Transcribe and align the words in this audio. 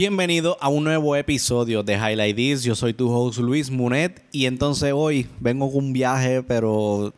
Bienvenido 0.00 0.56
a 0.62 0.70
un 0.70 0.84
nuevo 0.84 1.14
episodio 1.14 1.82
de 1.82 1.92
Highlight 1.92 2.34
This. 2.34 2.62
Yo 2.62 2.74
soy 2.74 2.94
tu 2.94 3.12
host 3.14 3.38
Luis 3.38 3.70
Munet 3.70 4.22
y 4.32 4.46
entonces 4.46 4.94
hoy 4.96 5.26
vengo 5.40 5.70
con 5.70 5.84
un 5.84 5.92
viaje 5.92 6.42
pero 6.42 7.12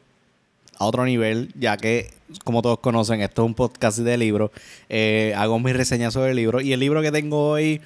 a 0.80 0.84
otro 0.84 1.04
nivel, 1.04 1.52
ya 1.54 1.76
que 1.76 2.10
como 2.42 2.60
todos 2.60 2.80
conocen, 2.80 3.20
esto 3.20 3.42
es 3.44 3.46
un 3.46 3.54
podcast 3.54 3.98
de 3.98 4.16
libros. 4.16 4.50
Eh, 4.88 5.32
hago 5.36 5.60
mis 5.60 5.76
reseñas 5.76 6.12
sobre 6.12 6.30
el 6.30 6.36
libro 6.36 6.60
y 6.60 6.72
el 6.72 6.80
libro 6.80 7.00
que 7.02 7.12
tengo 7.12 7.50
hoy 7.50 7.80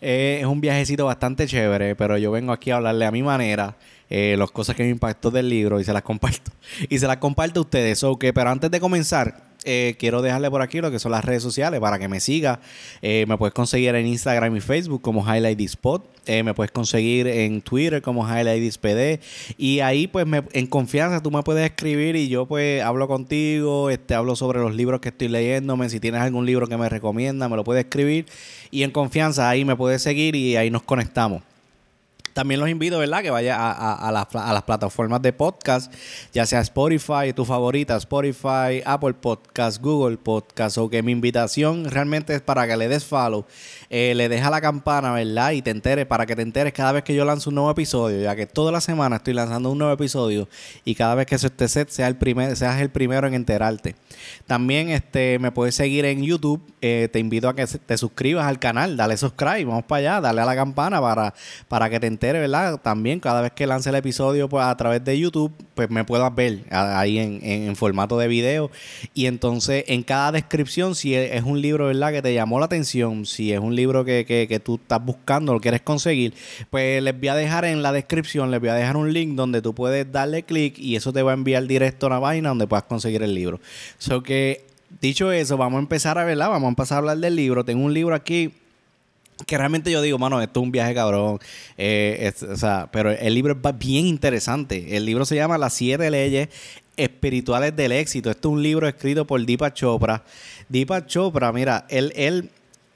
eh, 0.00 0.38
es 0.40 0.46
un 0.46 0.60
viajecito 0.60 1.04
bastante 1.04 1.46
chévere, 1.46 1.94
pero 1.94 2.18
yo 2.18 2.32
vengo 2.32 2.52
aquí 2.52 2.72
a 2.72 2.78
hablarle 2.78 3.06
a 3.06 3.12
mi 3.12 3.22
manera. 3.22 3.76
Eh, 4.10 4.34
las 4.36 4.50
cosas 4.50 4.74
que 4.74 4.82
me 4.82 4.90
impactó 4.90 5.30
del 5.30 5.48
libro 5.48 5.78
y 5.78 5.84
se 5.84 5.92
las 5.92 6.02
comparto. 6.02 6.50
Y 6.88 6.98
se 6.98 7.06
las 7.06 7.18
comparto 7.18 7.60
a 7.60 7.62
ustedes. 7.62 8.04
Pero 8.18 8.50
antes 8.50 8.68
de 8.68 8.80
comenzar, 8.80 9.53
eh, 9.64 9.96
quiero 9.98 10.22
dejarle 10.22 10.50
por 10.50 10.62
aquí 10.62 10.80
lo 10.80 10.90
que 10.90 10.98
son 10.98 11.12
las 11.12 11.24
redes 11.24 11.42
sociales 11.42 11.80
para 11.80 11.98
que 11.98 12.08
me 12.08 12.20
siga. 12.20 12.60
Eh, 13.02 13.24
me 13.28 13.36
puedes 13.36 13.54
conseguir 13.54 13.94
en 13.94 14.06
Instagram 14.06 14.56
y 14.56 14.60
Facebook 14.60 15.02
como 15.02 15.22
Highlight 15.22 15.60
Spot. 15.60 16.04
Eh, 16.26 16.42
me 16.42 16.54
puedes 16.54 16.72
conseguir 16.72 17.26
en 17.26 17.60
Twitter 17.60 18.00
como 18.02 18.26
Highlight 18.26 18.76
PD. 18.78 19.20
Y 19.58 19.80
ahí, 19.80 20.06
pues, 20.06 20.26
en 20.52 20.66
confianza 20.66 21.22
tú 21.22 21.30
me 21.30 21.42
puedes 21.42 21.64
escribir 21.64 22.16
y 22.16 22.28
yo, 22.28 22.46
pues, 22.46 22.82
hablo 22.82 23.08
contigo. 23.08 23.90
Este, 23.90 24.14
hablo 24.14 24.36
sobre 24.36 24.60
los 24.60 24.74
libros 24.74 25.00
que 25.00 25.10
estoy 25.10 25.28
leyéndome. 25.28 25.88
Si 25.88 26.00
tienes 26.00 26.20
algún 26.20 26.46
libro 26.46 26.66
que 26.66 26.76
me 26.76 26.88
recomienda, 26.88 27.48
me 27.48 27.56
lo 27.56 27.64
puedes 27.64 27.84
escribir. 27.84 28.26
Y 28.70 28.82
en 28.82 28.90
confianza 28.90 29.48
ahí 29.48 29.64
me 29.64 29.76
puedes 29.76 30.02
seguir 30.02 30.34
y 30.34 30.56
ahí 30.56 30.70
nos 30.70 30.82
conectamos. 30.82 31.42
También 32.34 32.58
los 32.58 32.68
invito, 32.68 32.98
¿verdad? 32.98 33.22
Que 33.22 33.30
vaya 33.30 33.56
a, 33.56 34.10
las 34.10 34.62
plataformas 34.64 35.22
de 35.22 35.32
podcast, 35.32 35.92
ya 36.32 36.44
sea 36.46 36.60
Spotify, 36.62 37.32
tu 37.32 37.44
favorita, 37.44 37.96
Spotify, 37.96 38.82
Apple 38.84 39.14
Podcast, 39.14 39.80
Google 39.80 40.16
Podcast, 40.16 40.76
o 40.78 40.90
que 40.90 41.00
mi 41.04 41.12
invitación 41.12 41.88
realmente 41.88 42.34
es 42.34 42.42
para 42.42 42.66
que 42.66 42.76
le 42.76 42.88
des 42.88 43.04
follow, 43.04 43.46
eh, 43.88 44.14
le 44.16 44.28
deja 44.28 44.50
la 44.50 44.60
campana, 44.60 45.12
¿verdad? 45.12 45.52
Y 45.52 45.62
te 45.62 45.70
enteres, 45.70 46.06
para 46.06 46.26
que 46.26 46.34
te 46.34 46.42
enteres 46.42 46.72
cada 46.72 46.90
vez 46.90 47.04
que 47.04 47.14
yo 47.14 47.24
lanzo 47.24 47.50
un 47.50 47.54
nuevo 47.54 47.70
episodio, 47.70 48.20
ya 48.20 48.34
que 48.34 48.46
toda 48.46 48.72
la 48.72 48.80
semana 48.80 49.16
estoy 49.16 49.34
lanzando 49.34 49.70
un 49.70 49.78
nuevo 49.78 49.92
episodio 49.92 50.48
y 50.84 50.96
cada 50.96 51.14
vez 51.14 51.26
que 51.26 51.38
se 51.38 51.50
te 51.50 51.68
set 51.68 51.88
sea 51.90 52.08
el 52.08 52.16
primer, 52.16 52.56
seas 52.56 52.80
el 52.80 52.90
primero 52.90 53.28
en 53.28 53.34
enterarte. 53.34 53.94
También 54.48 54.88
este, 54.88 55.38
me 55.38 55.52
puedes 55.52 55.76
seguir 55.76 56.04
en 56.04 56.24
YouTube, 56.24 56.60
eh, 56.80 57.08
te 57.12 57.20
invito 57.20 57.48
a 57.48 57.54
que 57.54 57.64
te 57.64 57.96
suscribas 57.96 58.46
al 58.46 58.58
canal, 58.58 58.96
dale 58.96 59.16
subscribe, 59.16 59.66
vamos 59.66 59.84
para 59.84 59.98
allá, 60.00 60.20
dale 60.20 60.40
a 60.40 60.44
la 60.44 60.56
campana 60.56 61.00
para, 61.00 61.32
para 61.68 61.88
que 61.88 62.00
te 62.00 62.08
enteres 62.08 62.23
¿verdad? 62.32 62.80
También 62.80 63.20
cada 63.20 63.40
vez 63.42 63.52
que 63.52 63.66
lance 63.66 63.90
el 63.90 63.96
episodio 63.96 64.48
pues, 64.48 64.64
a 64.64 64.76
través 64.76 65.04
de 65.04 65.18
YouTube, 65.18 65.52
pues 65.74 65.90
me 65.90 66.04
puedas 66.04 66.34
ver 66.34 66.64
ahí 66.70 67.18
en, 67.18 67.76
formato 67.76 68.18
de 68.18 68.28
video. 68.28 68.70
Y 69.12 69.26
entonces 69.26 69.84
en 69.88 70.02
cada 70.02 70.32
descripción, 70.32 70.94
si 70.94 71.14
es 71.14 71.42
un 71.42 71.60
libro, 71.60 71.86
¿verdad? 71.86 72.12
Que 72.12 72.22
te 72.22 72.32
llamó 72.32 72.58
la 72.58 72.66
atención, 72.66 73.26
si 73.26 73.52
es 73.52 73.60
un 73.60 73.76
libro 73.76 74.04
que, 74.04 74.24
que, 74.26 74.60
tú 74.60 74.76
estás 74.76 75.04
buscando, 75.04 75.52
lo 75.52 75.60
quieres 75.60 75.82
conseguir, 75.82 76.34
pues 76.70 77.02
les 77.02 77.18
voy 77.18 77.28
a 77.28 77.34
dejar 77.34 77.64
en 77.64 77.82
la 77.82 77.92
descripción, 77.92 78.50
les 78.50 78.60
voy 78.60 78.70
a 78.70 78.74
dejar 78.74 78.96
un 78.96 79.12
link 79.12 79.34
donde 79.34 79.60
tú 79.60 79.74
puedes 79.74 80.10
darle 80.10 80.42
clic 80.44 80.78
y 80.78 80.96
eso 80.96 81.12
te 81.12 81.22
va 81.22 81.32
a 81.32 81.34
enviar 81.34 81.66
directo 81.66 82.06
a 82.06 82.10
una 82.10 82.20
página 82.20 82.48
donde 82.50 82.66
puedas 82.66 82.84
conseguir 82.84 83.22
el 83.22 83.34
libro. 83.34 83.60
So 83.98 84.22
que, 84.22 84.64
dicho 85.00 85.32
eso, 85.32 85.56
vamos 85.56 85.78
a 85.78 85.80
empezar 85.80 86.18
a 86.18 86.24
verla, 86.24 86.48
vamos 86.48 86.66
a 86.66 86.70
empezar 86.70 86.96
a 86.96 86.98
hablar 86.98 87.18
del 87.18 87.36
libro. 87.36 87.64
Tengo 87.64 87.84
un 87.84 87.92
libro 87.92 88.14
aquí 88.14 88.52
que 89.46 89.58
realmente 89.58 89.90
yo 89.90 90.00
digo, 90.00 90.18
mano, 90.18 90.40
esto 90.40 90.60
es 90.60 90.64
un 90.64 90.72
viaje 90.72 90.94
cabrón. 90.94 91.38
Eh, 91.76 92.32
o 92.50 92.56
sea, 92.56 92.88
pero 92.92 93.10
el 93.10 93.34
libro 93.34 93.58
es 93.62 93.78
bien 93.78 94.06
interesante. 94.06 94.96
El 94.96 95.04
libro 95.04 95.24
se 95.24 95.34
llama 95.36 95.58
Las 95.58 95.74
siete 95.74 96.10
leyes 96.10 96.48
espirituales 96.96 97.74
del 97.74 97.92
éxito. 97.92 98.30
Esto 98.30 98.48
es 98.48 98.52
un 98.52 98.62
libro 98.62 98.88
escrito 98.88 99.26
por 99.26 99.44
Deepak 99.44 99.74
Chopra. 99.74 100.22
Deepak 100.68 101.06
Chopra, 101.06 101.52
mira, 101.52 101.86
él, 101.88 102.12
él 102.16 102.50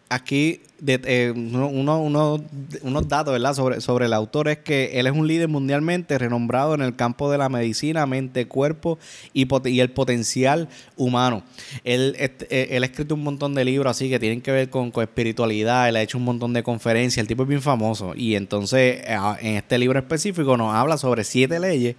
aquí 0.09 0.63
eh, 0.87 1.33
uno, 1.35 1.99
unos 1.99 3.09
datos 3.09 3.33
¿verdad? 3.33 3.53
Sobre, 3.55 3.81
sobre 3.81 4.07
el 4.07 4.13
autor 4.13 4.49
es 4.49 4.59
que 4.59 5.01
él 5.01 5.09
es 5.09 5.13
un 5.13 5.27
líder 5.27 5.49
mundialmente 5.49 6.17
renombrado 6.19 6.75
en 6.75 6.83
el 6.83 6.95
campo 6.95 7.31
de 7.31 7.39
la 7.39 7.49
medicina, 7.49 8.07
mente, 8.07 8.47
cuerpo 8.47 8.99
y, 9.33 9.49
el 9.81 9.91
potencial 9.91 10.69
humano. 10.97 11.43
Él, 11.83 12.15
eh, 12.19 12.69
él, 12.71 12.83
ha 12.85 12.87
escrito 12.87 13.17
un 13.17 13.25
montón 13.25 13.55
de 13.55 13.65
libros 13.65 13.91
así 13.91 14.09
que 14.09 14.21
tienen 14.21 14.41
que 14.41 14.53
ver 14.53 14.71
con, 14.71 14.93
espiritualidad, 14.99 15.89
él 15.89 15.97
ha 15.97 16.03
hecho 16.03 16.19
un 16.19 16.25
montón 16.25 16.53
de 16.53 16.63
conferencias, 16.63 17.23
el 17.23 17.27
tipo 17.27 17.43
es 17.43 17.49
bien 17.49 17.63
famoso 17.63 18.13
y 18.15 18.37
entonces 18.37 19.03
eh, 19.05 19.19
en 19.41 19.57
este 19.57 19.79
libro 19.79 19.99
específico 19.99 20.57
nos 20.57 20.75
habla 20.75 20.97
sobre 20.97 21.25
siete 21.25 21.59
leyes, 21.59 21.97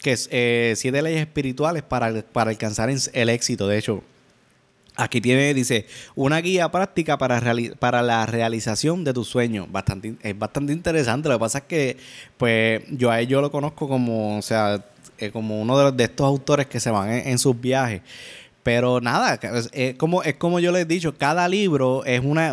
que 0.00 0.12
es 0.12 0.28
siete 0.78 1.02
leyes 1.02 1.20
espirituales 1.20 1.82
para, 1.82 2.22
para 2.22 2.50
alcanzar 2.50 2.88
el 2.90 3.28
éxito. 3.28 3.68
De 3.68 3.78
hecho, 3.78 4.02
Aquí 4.96 5.22
tiene, 5.22 5.54
dice, 5.54 5.86
una 6.14 6.38
guía 6.42 6.70
práctica 6.70 7.16
para, 7.16 7.40
para 7.78 8.02
la 8.02 8.26
realización 8.26 9.04
de 9.04 9.14
tu 9.14 9.24
sueño. 9.24 9.66
Bastante, 9.70 10.16
es 10.22 10.38
bastante 10.38 10.72
interesante. 10.72 11.28
Lo 11.28 11.36
que 11.36 11.40
pasa 11.40 11.58
es 11.58 11.64
que, 11.64 11.96
pues, 12.36 12.82
yo 12.90 13.10
a 13.10 13.20
él 13.20 13.26
yo 13.26 13.40
lo 13.40 13.50
conozco 13.50 13.88
como, 13.88 14.36
o 14.36 14.42
sea, 14.42 14.84
eh, 15.18 15.30
como 15.30 15.62
uno 15.62 15.92
de 15.92 16.04
estos 16.04 16.26
autores 16.26 16.66
que 16.66 16.78
se 16.78 16.90
van 16.90 17.10
en, 17.10 17.38
sus 17.38 17.58
viajes. 17.58 18.02
Pero 18.62 19.00
nada, 19.00 19.40
es, 19.72 19.94
como, 19.96 20.22
es 20.22 20.34
como 20.34 20.60
yo 20.60 20.72
les 20.72 20.82
he 20.82 20.84
dicho, 20.84 21.16
cada 21.16 21.48
libro 21.48 22.04
es 22.04 22.20
una, 22.22 22.52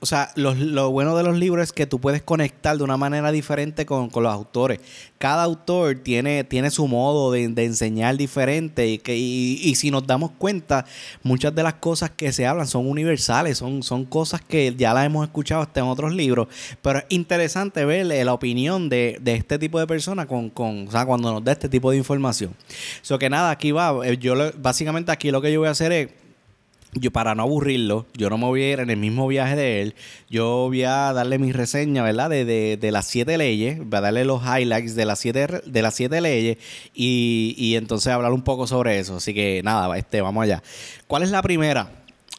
o 0.00 0.06
sea, 0.06 0.30
lo, 0.34 0.90
bueno 0.90 1.16
de 1.16 1.22
los 1.22 1.38
libros 1.38 1.64
es 1.64 1.72
que 1.72 1.86
tú 1.86 2.00
puedes 2.00 2.22
conectar 2.22 2.76
de 2.76 2.84
una 2.84 2.96
manera 2.96 3.32
diferente 3.32 3.86
con, 3.86 4.10
los 4.14 4.32
autores. 4.32 4.80
Cada 5.18 5.42
autor 5.42 5.96
tiene, 5.96 6.44
tiene 6.44 6.70
su 6.70 6.86
modo 6.86 7.32
de, 7.32 7.44
enseñar 7.44 8.16
diferente 8.16 8.88
y, 8.88 8.98
que, 8.98 9.16
y, 9.16 9.74
si 9.74 9.90
nos 9.90 10.06
damos 10.06 10.32
cuenta, 10.32 10.84
muchas 11.22 11.54
de 11.54 11.62
las 11.62 11.74
cosas 11.74 12.10
que 12.10 12.32
se 12.32 12.46
hablan 12.46 12.66
son 12.66 12.88
universales, 12.88 13.58
son, 13.58 13.82
son 13.82 14.04
cosas 14.04 14.42
que 14.42 14.74
ya 14.74 14.92
las 14.92 15.06
hemos 15.06 15.26
escuchado 15.26 15.62
hasta 15.62 15.80
en 15.80 15.86
otros 15.86 16.14
libros, 16.14 16.48
pero 16.82 16.98
es 16.98 17.04
interesante 17.08 17.84
ver 17.84 18.06
la 18.06 18.34
opinión 18.34 18.88
de, 18.88 19.20
este 19.24 19.58
tipo 19.58 19.78
de 19.78 19.86
personas 19.86 20.26
con, 20.26 20.50
con, 20.50 20.88
o 20.88 20.90
sea, 20.90 21.06
cuando 21.06 21.32
nos 21.32 21.44
da 21.44 21.52
este 21.52 21.68
tipo 21.68 21.90
de 21.90 21.96
información. 21.96 22.54
So 23.02 23.18
que 23.18 23.30
nada, 23.30 23.50
aquí 23.50 23.72
va, 23.72 24.06
eh, 24.06 24.18
yo 24.18 24.34
básicamente 24.58 25.12
aquí 25.12 25.30
lo 25.30 25.40
que 25.40 25.52
yo 25.52 25.60
voy 25.60 25.68
a 25.68 25.72
hacer 25.72 25.92
es 25.92 26.08
yo 26.92 27.10
para 27.10 27.34
no 27.34 27.42
aburrirlo, 27.42 28.06
yo 28.14 28.30
no 28.30 28.38
me 28.38 28.46
voy 28.46 28.62
a 28.62 28.72
ir 28.72 28.80
en 28.80 28.90
el 28.90 28.96
mismo 28.96 29.28
viaje 29.28 29.56
de 29.56 29.82
él. 29.82 29.94
Yo 30.28 30.66
voy 30.68 30.82
a 30.84 31.12
darle 31.12 31.38
mi 31.38 31.52
reseña, 31.52 32.02
¿verdad? 32.02 32.30
De, 32.30 32.44
de, 32.44 32.76
de 32.76 32.90
las 32.92 33.06
siete 33.06 33.38
leyes. 33.38 33.78
Voy 33.78 33.98
a 33.98 34.00
darle 34.00 34.24
los 34.24 34.42
highlights 34.42 34.94
de 34.94 35.04
las 35.04 35.20
siete, 35.20 35.46
de 35.64 35.82
las 35.82 35.94
siete 35.94 36.20
leyes 36.20 36.58
y, 36.94 37.54
y 37.56 37.76
entonces 37.76 38.12
hablar 38.12 38.32
un 38.32 38.42
poco 38.42 38.66
sobre 38.66 38.98
eso. 38.98 39.16
Así 39.16 39.34
que 39.34 39.62
nada, 39.62 39.96
este, 39.96 40.20
vamos 40.20 40.44
allá. 40.44 40.62
¿Cuál 41.06 41.22
es 41.22 41.30
la 41.30 41.42
primera? 41.42 41.90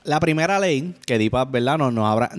La 0.04 0.20
primera 0.20 0.60
ley 0.60 0.96
que 1.06 1.18
Deepak, 1.18 1.52
¿verdad? 1.52 1.78
Nos, 1.78 1.94
nos, 1.94 2.10
habla, 2.10 2.32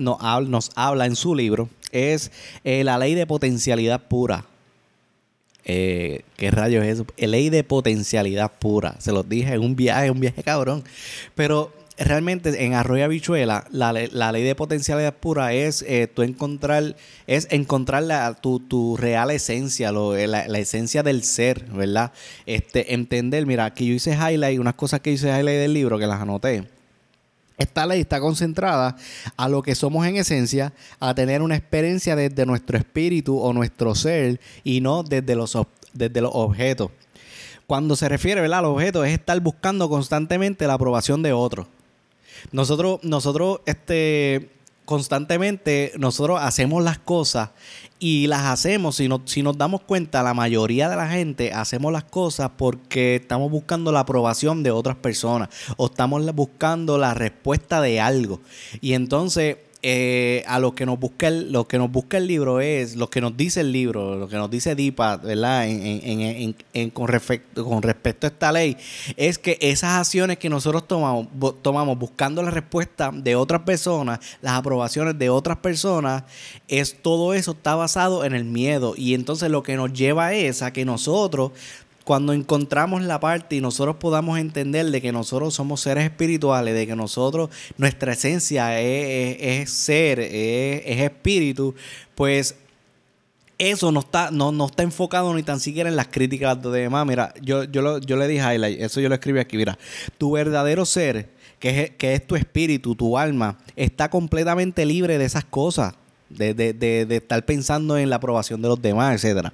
nos, 0.47 0.71
habla 0.75 1.05
en 1.05 1.15
su 1.15 1.33
libro 1.33 1.69
es 1.93 2.31
eh, 2.63 2.83
la 2.83 2.97
ley 2.97 3.15
de 3.15 3.25
potencialidad 3.25 4.01
pura. 4.01 4.45
Eh, 5.65 6.23
¿Qué 6.35 6.51
rayos 6.51 6.83
es 6.83 6.95
eso? 6.95 7.05
Ley 7.15 7.49
de 7.49 7.63
potencialidad 7.63 8.51
pura. 8.51 8.95
Se 8.99 9.13
los 9.13 9.29
dije, 9.29 9.53
en 9.53 9.61
un 9.61 9.75
viaje, 9.75 10.11
un 10.11 10.19
viaje 10.19 10.43
cabrón. 10.43 10.83
Pero 11.35 11.71
realmente 11.97 12.65
en 12.65 12.73
Arroyo 12.73 13.05
Habichuela, 13.05 13.65
la, 13.71 13.93
la 13.93 14.31
ley 14.31 14.43
de 14.43 14.55
potencialidad 14.55 15.13
pura 15.13 15.53
es 15.53 15.83
eh, 15.87 16.07
tú 16.13 16.23
encontrar, 16.23 16.95
es 17.27 17.47
encontrar 17.51 18.03
la, 18.03 18.33
tu, 18.33 18.59
tu 18.59 18.97
real 18.97 19.31
esencia, 19.31 19.91
lo, 19.91 20.15
eh, 20.15 20.27
la, 20.27 20.41
esencia 20.57 21.03
del 21.03 21.23
ser, 21.23 21.65
¿verdad? 21.65 22.11
Este, 22.45 22.93
entender, 22.93 23.45
mira, 23.45 23.65
aquí 23.65 23.87
yo 23.87 23.93
hice 23.93 24.13
highlight, 24.13 24.59
unas 24.59 24.75
cosas 24.75 25.01
que 25.01 25.11
hice 25.11 25.27
highlight 25.27 25.59
del 25.59 25.73
libro 25.73 25.99
que 25.99 26.07
las 26.07 26.21
anoté. 26.21 26.67
Esta 27.57 27.85
ley 27.85 28.01
está 28.01 28.19
concentrada 28.19 28.95
a 29.37 29.47
lo 29.47 29.61
que 29.61 29.75
somos 29.75 30.07
en 30.07 30.15
esencia, 30.15 30.73
a 30.99 31.13
tener 31.13 31.41
una 31.43 31.55
experiencia 31.55 32.15
desde 32.15 32.45
nuestro 32.45 32.77
espíritu 32.77 33.39
o 33.39 33.53
nuestro 33.53 33.93
ser 33.93 34.39
y 34.63 34.81
no 34.81 35.03
desde 35.03 35.35
los, 35.35 35.55
desde 35.93 36.21
los 36.21 36.31
objetos. 36.33 36.89
Cuando 37.67 37.95
se 37.95 38.09
refiere 38.09 38.41
¿verdad? 38.41 38.59
al 38.59 38.65
objeto 38.65 39.03
es 39.03 39.13
estar 39.13 39.39
buscando 39.39 39.87
constantemente 39.87 40.65
la 40.65 40.73
aprobación 40.73 41.21
de 41.21 41.31
otros. 41.31 41.67
Nosotros, 42.51 42.99
nosotros, 43.03 43.61
este, 43.65 44.51
constantemente, 44.85 45.93
nosotros 45.97 46.39
hacemos 46.41 46.83
las 46.83 46.99
cosas 46.99 47.49
y 47.99 48.27
las 48.27 48.43
hacemos, 48.43 48.97
si, 48.97 49.07
no, 49.07 49.21
si 49.25 49.41
nos 49.43 49.57
damos 49.57 49.81
cuenta, 49.81 50.23
la 50.23 50.33
mayoría 50.33 50.89
de 50.89 50.95
la 50.95 51.07
gente 51.07 51.53
hacemos 51.53 51.93
las 51.93 52.03
cosas 52.03 52.51
porque 52.57 53.15
estamos 53.15 53.49
buscando 53.49 53.91
la 53.91 54.01
aprobación 54.01 54.61
de 54.61 54.71
otras 54.71 54.97
personas 54.97 55.49
o 55.77 55.85
estamos 55.85 56.25
buscando 56.35 56.97
la 56.97 57.13
respuesta 57.13 57.81
de 57.81 58.01
algo. 58.01 58.41
Y 58.81 58.93
entonces 58.93 59.57
eh, 59.85 60.45
a 60.47 60.59
lo 60.59 60.75
que 60.75 60.85
nos 60.85 60.97
busca 60.97 61.27
el, 61.27 61.51
lo 61.51 61.67
que 61.67 61.77
nos 61.77 61.91
busca 61.91 62.15
el 62.15 62.25
libro 62.25 62.61
es 62.61 62.95
lo 62.95 63.09
que 63.09 63.19
nos 63.19 63.35
dice 63.35 63.59
el 63.59 63.73
libro, 63.73 64.15
lo 64.15 64.29
que 64.29 64.37
nos 64.37 64.49
dice 64.49 64.75
Dipa, 64.75 65.17
¿verdad? 65.17 65.67
Con, 66.93 67.09
respecto, 67.09 67.65
con 67.65 67.81
respecto 67.81 68.25
a 68.25 68.29
esta 68.29 68.53
ley, 68.53 68.77
es 69.17 69.37
que 69.37 69.57
esas 69.59 69.99
acciones 69.99 70.37
que 70.37 70.49
nosotros 70.49 70.87
tomamos, 70.87 71.27
tomamos 71.61 71.99
buscando 71.99 72.41
la 72.41 72.49
respuesta 72.49 73.11
de 73.13 73.35
otras 73.35 73.63
personas, 73.63 74.19
las 74.41 74.53
aprobaciones 74.53 75.19
de 75.19 75.29
otras 75.29 75.57
personas, 75.57 76.23
es 76.69 77.01
todo 77.01 77.33
eso 77.33 77.51
está 77.51 77.75
basado 77.75 78.23
en 78.23 78.33
el 78.33 78.45
miedo. 78.45 78.93
Y 78.95 79.13
entonces 79.13 79.51
lo 79.51 79.63
que 79.63 79.75
nos 79.75 79.91
lleva 79.91 80.33
es 80.33 80.61
a 80.61 80.71
que 80.71 80.85
nosotros 80.85 81.51
cuando 82.03 82.33
encontramos 82.33 83.01
la 83.03 83.19
parte 83.19 83.55
y 83.55 83.61
nosotros 83.61 83.95
podamos 83.95 84.37
entender 84.39 84.89
de 84.91 85.01
que 85.01 85.11
nosotros 85.11 85.53
somos 85.53 85.81
seres 85.81 86.03
espirituales, 86.03 86.73
de 86.73 86.85
que 86.85 86.95
nosotros, 86.95 87.49
nuestra 87.77 88.13
esencia 88.13 88.79
es, 88.79 89.69
ser, 89.71 90.19
es, 90.19 90.99
espíritu, 90.99 91.73
pues 92.15 92.55
eso 93.57 93.91
no 93.91 94.01
está, 94.01 94.31
no, 94.31 94.51
no 94.51 94.65
está 94.65 94.83
enfocado 94.83 95.33
ni 95.33 95.43
tan 95.43 95.59
siquiera 95.59 95.89
en 95.89 95.95
las 95.95 96.07
críticas 96.07 96.61
de 96.61 96.69
demás. 96.69 97.05
Mira, 97.05 97.33
yo, 97.41 97.63
yo, 97.63 97.99
yo 97.99 98.17
le 98.17 98.27
dije 98.27 98.53
highlight, 98.53 98.81
eso 98.81 98.99
yo 98.99 99.07
lo 99.07 99.15
escribí 99.15 99.39
aquí, 99.39 99.55
mira, 99.55 99.77
tu 100.17 100.31
verdadero 100.31 100.85
ser, 100.85 101.29
que 101.59 101.83
es, 101.83 101.89
que 101.91 102.13
es 102.13 102.27
tu 102.27 102.35
espíritu, 102.35 102.95
tu 102.95 103.17
alma, 103.17 103.57
está 103.77 104.09
completamente 104.09 104.85
libre 104.85 105.17
de 105.17 105.25
esas 105.25 105.45
cosas, 105.45 105.93
de, 106.29 106.53
de, 106.53 106.73
de, 106.73 107.05
de 107.05 107.15
estar 107.17 107.45
pensando 107.45 107.97
en 107.97 108.09
la 108.09 108.17
aprobación 108.17 108.61
de 108.61 108.67
los 108.67 108.81
demás, 108.81 109.15
etcétera 109.15 109.53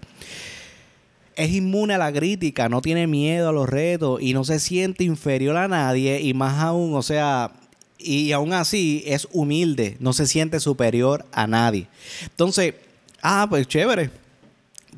es 1.40 1.52
inmune 1.54 1.94
a 1.94 1.98
la 1.98 2.12
crítica, 2.12 2.68
no 2.68 2.82
tiene 2.82 3.08
miedo 3.08 3.50
a 3.50 3.54
los 3.54 3.68
retos 3.68 4.22
y 4.22 4.34
no 4.34 4.44
se 4.44 4.60
siente 4.60 5.06
inferior 5.06 5.56
a 5.56 5.70
nadie 5.70 6.20
y 6.22 6.34
más 6.34 6.62
aún, 6.62 6.94
o 6.96 7.02
sea, 7.02 7.52
y 7.98 8.34
aún 8.34 8.52
así 8.52 9.04
es 9.06 9.28
humilde, 9.32 9.96
no 10.00 10.12
se 10.12 10.28
siente 10.28 10.60
superior 10.60 11.26
a 11.32 11.48
nadie. 11.48 11.88
Entonces, 12.24 12.76
ah, 13.22 13.48
pues 13.50 13.68
chévere. 13.68 14.12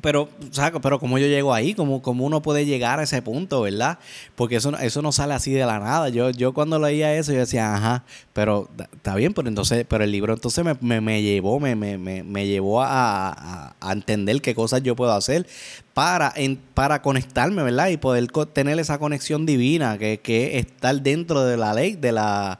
Pero, 0.02 0.22
o 0.22 0.80
pero 0.80 0.98
como 0.98 1.16
yo 1.16 1.28
llego 1.28 1.54
ahí, 1.54 1.74
como, 1.74 2.02
como 2.02 2.26
uno 2.26 2.42
puede 2.42 2.66
llegar 2.66 2.98
a 2.98 3.04
ese 3.04 3.22
punto, 3.22 3.62
¿verdad? 3.62 4.00
Porque 4.34 4.56
eso, 4.56 4.76
eso 4.78 5.00
no 5.00 5.12
sale 5.12 5.32
así 5.32 5.52
de 5.52 5.64
la 5.64 5.78
nada. 5.78 6.08
Yo, 6.08 6.30
yo 6.30 6.52
cuando 6.52 6.80
leía 6.80 7.14
eso, 7.14 7.32
yo 7.32 7.38
decía, 7.38 7.74
ajá, 7.74 8.04
pero 8.32 8.68
está 8.92 9.14
bien, 9.14 9.32
pero 9.32 9.48
entonces, 9.48 9.86
pero 9.88 10.02
el 10.02 10.10
libro 10.10 10.34
entonces 10.34 10.64
me, 10.80 11.00
me, 11.00 11.22
llevó, 11.22 11.60
me, 11.60 11.76
me, 11.76 11.96
me 11.96 12.46
llevó 12.48 12.82
a, 12.82 13.76
a, 13.80 13.92
entender 13.92 14.42
qué 14.42 14.56
cosas 14.56 14.82
yo 14.82 14.96
puedo 14.96 15.12
hacer 15.12 15.46
para, 15.94 16.32
en, 16.34 16.56
para 16.56 17.00
conectarme, 17.00 17.62
¿verdad? 17.62 17.88
Y 17.88 17.96
poder 17.96 18.26
tener 18.52 18.80
esa 18.80 18.98
conexión 18.98 19.46
divina, 19.46 19.98
que, 19.98 20.18
que 20.18 20.58
es 20.58 20.66
estar 20.66 21.00
dentro 21.00 21.44
de 21.44 21.56
la 21.56 21.74
ley, 21.74 21.94
de 21.94 22.10
la, 22.10 22.58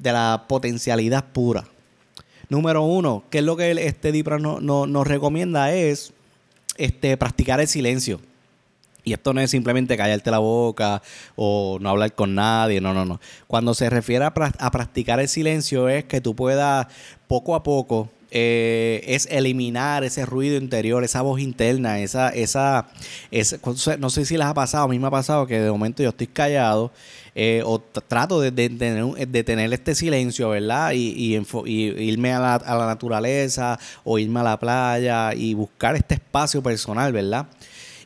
de 0.00 0.12
la 0.12 0.46
potencialidad 0.48 1.26
pura. 1.32 1.64
Número 2.48 2.82
uno, 2.82 3.22
¿qué 3.30 3.38
es 3.38 3.44
lo 3.44 3.56
que 3.56 3.70
este 3.70 4.10
Dipra 4.12 4.38
no, 4.38 4.60
nos 4.60 5.06
recomienda? 5.06 5.72
Es 5.72 6.12
este, 6.84 7.16
practicar 7.16 7.60
el 7.60 7.68
silencio. 7.68 8.20
Y 9.04 9.12
esto 9.12 9.32
no 9.32 9.40
es 9.40 9.50
simplemente 9.50 9.96
callarte 9.96 10.30
la 10.30 10.38
boca 10.38 11.02
o 11.34 11.78
no 11.80 11.88
hablar 11.88 12.14
con 12.14 12.34
nadie, 12.34 12.80
no, 12.80 12.94
no, 12.94 13.04
no. 13.04 13.20
Cuando 13.46 13.74
se 13.74 13.90
refiere 13.90 14.24
a, 14.24 14.32
a 14.36 14.70
practicar 14.70 15.18
el 15.18 15.28
silencio 15.28 15.88
es 15.88 16.04
que 16.04 16.20
tú 16.20 16.36
puedas 16.36 16.86
poco 17.26 17.54
a 17.54 17.62
poco 17.62 18.10
eh, 18.34 19.04
es 19.06 19.28
eliminar 19.30 20.04
ese 20.04 20.24
ruido 20.24 20.56
interior, 20.56 21.04
esa 21.04 21.20
voz 21.20 21.38
interna, 21.38 22.00
esa, 22.00 22.30
esa, 22.30 22.88
no 23.98 24.08
sé 24.08 24.24
si 24.24 24.38
les 24.38 24.46
ha 24.46 24.54
pasado, 24.54 24.84
a 24.84 24.88
mí 24.88 24.98
me 24.98 25.06
ha 25.06 25.10
pasado 25.10 25.46
que 25.46 25.60
de 25.60 25.70
momento 25.70 26.02
yo 26.02 26.08
estoy 26.08 26.28
callado 26.28 26.90
eh, 27.34 27.62
o 27.64 27.78
trato 27.78 28.40
de, 28.40 28.50
de, 28.50 29.44
tener 29.44 29.70
este 29.72 29.94
silencio, 29.94 30.48
¿verdad? 30.48 30.92
Y, 30.92 31.36
y, 31.36 31.72
irme 31.72 32.32
a 32.32 32.40
la, 32.40 32.54
a 32.54 32.74
la 32.74 32.86
naturaleza 32.86 33.78
o 34.02 34.18
irme 34.18 34.40
a 34.40 34.44
la 34.44 34.58
playa 34.58 35.34
y 35.34 35.52
buscar 35.52 35.94
este 35.94 36.14
espacio 36.14 36.62
personal, 36.62 37.12
¿verdad? 37.12 37.48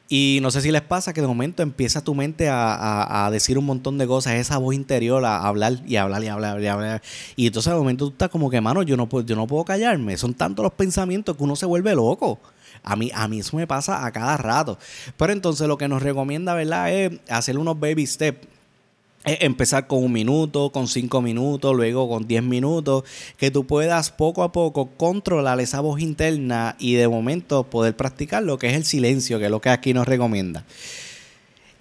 Y 0.08 0.38
no 0.40 0.52
sé 0.52 0.60
si 0.60 0.70
les 0.70 0.82
pasa 0.82 1.12
que 1.12 1.20
de 1.20 1.26
momento 1.26 1.62
empieza 1.62 2.00
tu 2.00 2.14
mente 2.14 2.48
a, 2.48 3.28
decir 3.32 3.58
un 3.58 3.66
montón 3.66 3.98
de 3.98 4.06
cosas, 4.06 4.34
esa 4.34 4.58
voz 4.58 4.74
interior 4.74 5.24
a, 5.24 5.46
hablar 5.46 5.80
y 5.84 5.96
hablar 5.96 6.22
y 6.22 6.28
hablar 6.28 6.60
y 6.60 6.66
hablar. 6.66 7.02
Y 7.34 7.48
entonces 7.48 7.72
de 7.72 7.78
momento 7.78 8.06
tú 8.06 8.12
estás 8.12 8.28
como 8.28 8.48
que, 8.48 8.60
mano, 8.60 8.82
yo 8.82 8.96
no, 8.96 9.08
puedo, 9.08 9.26
yo 9.26 9.34
no 9.34 9.46
puedo 9.46 9.64
callarme. 9.64 10.16
Son 10.16 10.32
tantos 10.34 10.62
los 10.62 10.72
pensamientos 10.72 11.36
que 11.36 11.42
uno 11.42 11.56
se 11.56 11.66
vuelve 11.66 11.94
loco. 11.94 12.38
A 12.84 12.94
mí, 12.94 13.10
a 13.14 13.26
mí 13.26 13.40
eso 13.40 13.56
me 13.56 13.66
pasa 13.66 14.06
a 14.06 14.12
cada 14.12 14.36
rato. 14.36 14.78
Pero 15.16 15.32
entonces 15.32 15.66
lo 15.66 15.76
que 15.76 15.88
nos 15.88 16.02
recomienda, 16.02 16.54
¿verdad? 16.54 16.92
Es 16.92 17.18
hacer 17.28 17.58
unos 17.58 17.78
baby 17.80 18.06
steps 18.06 18.46
empezar 19.26 19.86
con 19.86 20.04
un 20.04 20.12
minuto, 20.12 20.70
con 20.70 20.88
cinco 20.88 21.20
minutos, 21.20 21.74
luego 21.74 22.08
con 22.08 22.26
diez 22.26 22.42
minutos, 22.42 23.04
que 23.36 23.50
tú 23.50 23.66
puedas 23.66 24.10
poco 24.10 24.42
a 24.42 24.52
poco 24.52 24.90
controlar 24.96 25.60
esa 25.60 25.80
voz 25.80 26.00
interna 26.00 26.76
y 26.78 26.94
de 26.94 27.08
momento 27.08 27.64
poder 27.64 27.96
practicar 27.96 28.42
lo 28.42 28.58
que 28.58 28.68
es 28.68 28.74
el 28.74 28.84
silencio, 28.84 29.38
que 29.38 29.46
es 29.46 29.50
lo 29.50 29.60
que 29.60 29.70
aquí 29.70 29.92
nos 29.92 30.06
recomienda. 30.06 30.64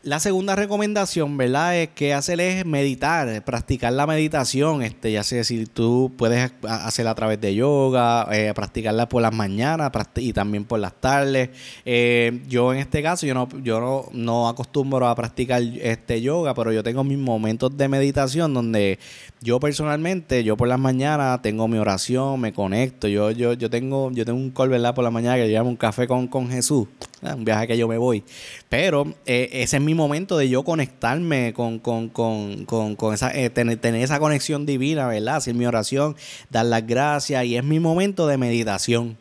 La 0.05 0.19
segunda 0.19 0.55
recomendación, 0.55 1.35
¿verdad? 1.35 1.81
Es 1.81 1.89
que 1.89 2.13
hacer 2.13 2.39
es 2.39 2.63
meditar, 2.63 3.43
practicar 3.43 3.91
la 3.91 4.05
meditación, 4.05 4.83
este, 4.83 5.11
ya 5.11 5.23
sé 5.23 5.43
si 5.43 5.65
tú 5.65 6.11
puedes 6.15 6.51
hacerla 6.61 7.09
a 7.09 7.15
través 7.15 7.41
de 7.41 7.55
yoga, 7.55 8.27
eh, 8.31 8.53
practicarla 8.53 9.09
por 9.09 9.23
las 9.23 9.33
mañanas 9.33 9.91
y 10.17 10.31
también 10.31 10.63
por 10.63 10.79
las 10.79 10.93
tardes. 10.93 11.49
Eh, 11.85 12.43
yo 12.47 12.71
en 12.71 12.81
este 12.81 13.01
caso, 13.01 13.25
yo 13.25 13.33
no, 13.33 13.49
yo 13.63 13.79
no, 13.79 14.05
no, 14.11 14.47
acostumbro 14.47 15.07
a 15.07 15.15
practicar 15.15 15.63
este 15.63 16.21
yoga, 16.21 16.53
pero 16.53 16.71
yo 16.71 16.83
tengo 16.83 17.03
mis 17.03 17.17
momentos 17.17 17.75
de 17.75 17.87
meditación 17.87 18.53
donde 18.53 18.99
yo 19.41 19.59
personalmente, 19.59 20.43
yo 20.43 20.55
por 20.55 20.67
las 20.67 20.77
mañanas 20.77 21.41
tengo 21.41 21.67
mi 21.67 21.79
oración, 21.79 22.39
me 22.39 22.53
conecto, 22.53 23.07
yo, 23.07 23.31
yo, 23.31 23.53
yo 23.53 23.71
tengo, 23.71 24.11
yo 24.11 24.23
tengo 24.23 24.37
un 24.37 24.51
call, 24.51 24.69
¿verdad? 24.69 24.93
Por 24.93 25.03
la 25.03 25.09
mañana 25.09 25.37
que 25.37 25.49
yo 25.49 25.57
llamo 25.57 25.71
un 25.71 25.77
café 25.77 26.05
con, 26.05 26.27
con 26.27 26.47
Jesús, 26.47 26.87
un 27.33 27.45
viaje 27.45 27.67
que 27.67 27.77
yo 27.77 27.87
me 27.87 27.97
voy. 27.97 28.23
Pero 28.69 29.13
eh, 29.25 29.49
ese 29.53 29.77
es 29.77 29.83
mi 29.83 29.93
momento 29.95 30.37
de 30.37 30.49
yo 30.49 30.63
conectarme 30.63 31.53
con, 31.53 31.79
con, 31.79 32.09
con, 32.09 32.65
con, 32.65 33.13
esa, 33.13 33.31
eh, 33.31 33.49
tener, 33.49 33.79
esa 33.95 34.19
conexión 34.19 34.65
divina, 34.65 35.07
¿verdad? 35.07 35.37
Hacer 35.37 35.55
mi 35.55 35.65
oración, 35.65 36.15
dar 36.49 36.65
las 36.65 36.85
gracias 36.85 37.45
y 37.45 37.55
es 37.55 37.63
mi 37.63 37.79
momento 37.79 38.27
de 38.27 38.37
meditación. 38.37 39.17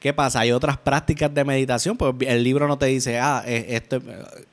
¿Qué 0.00 0.12
pasa? 0.12 0.40
Hay 0.40 0.50
otras 0.50 0.78
prácticas 0.78 1.32
de 1.32 1.44
meditación, 1.44 1.96
pues 1.96 2.12
el 2.26 2.42
libro 2.42 2.66
no 2.66 2.76
te 2.76 2.86
dice, 2.86 3.20
ah, 3.20 3.44
eh, 3.46 3.66
esto, 3.68 4.02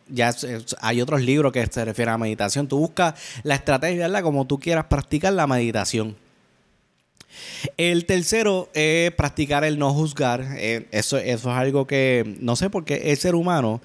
ya 0.08 0.32
hay 0.80 1.02
otros 1.02 1.22
libros 1.22 1.52
que 1.52 1.66
se 1.66 1.84
refieren 1.84 2.14
a 2.14 2.18
meditación. 2.20 2.68
Tú 2.68 2.78
buscas 2.78 3.16
la 3.42 3.56
estrategia, 3.56 4.08
¿verdad? 4.08 4.22
Como 4.22 4.46
tú 4.46 4.60
quieras 4.60 4.86
practicar 4.86 5.34
la 5.34 5.48
meditación. 5.48 6.16
El 7.78 8.06
tercero 8.06 8.70
es 8.74 9.12
practicar 9.12 9.64
el 9.64 9.80
no 9.80 9.94
juzgar. 9.94 10.58
eso, 10.60 11.18
eso 11.18 11.52
es 11.52 11.58
algo 11.58 11.88
que 11.88 12.38
no 12.40 12.56
sé 12.56 12.70
por 12.70 12.86
qué 12.86 13.12
el 13.12 13.18
ser 13.18 13.36
humano 13.36 13.82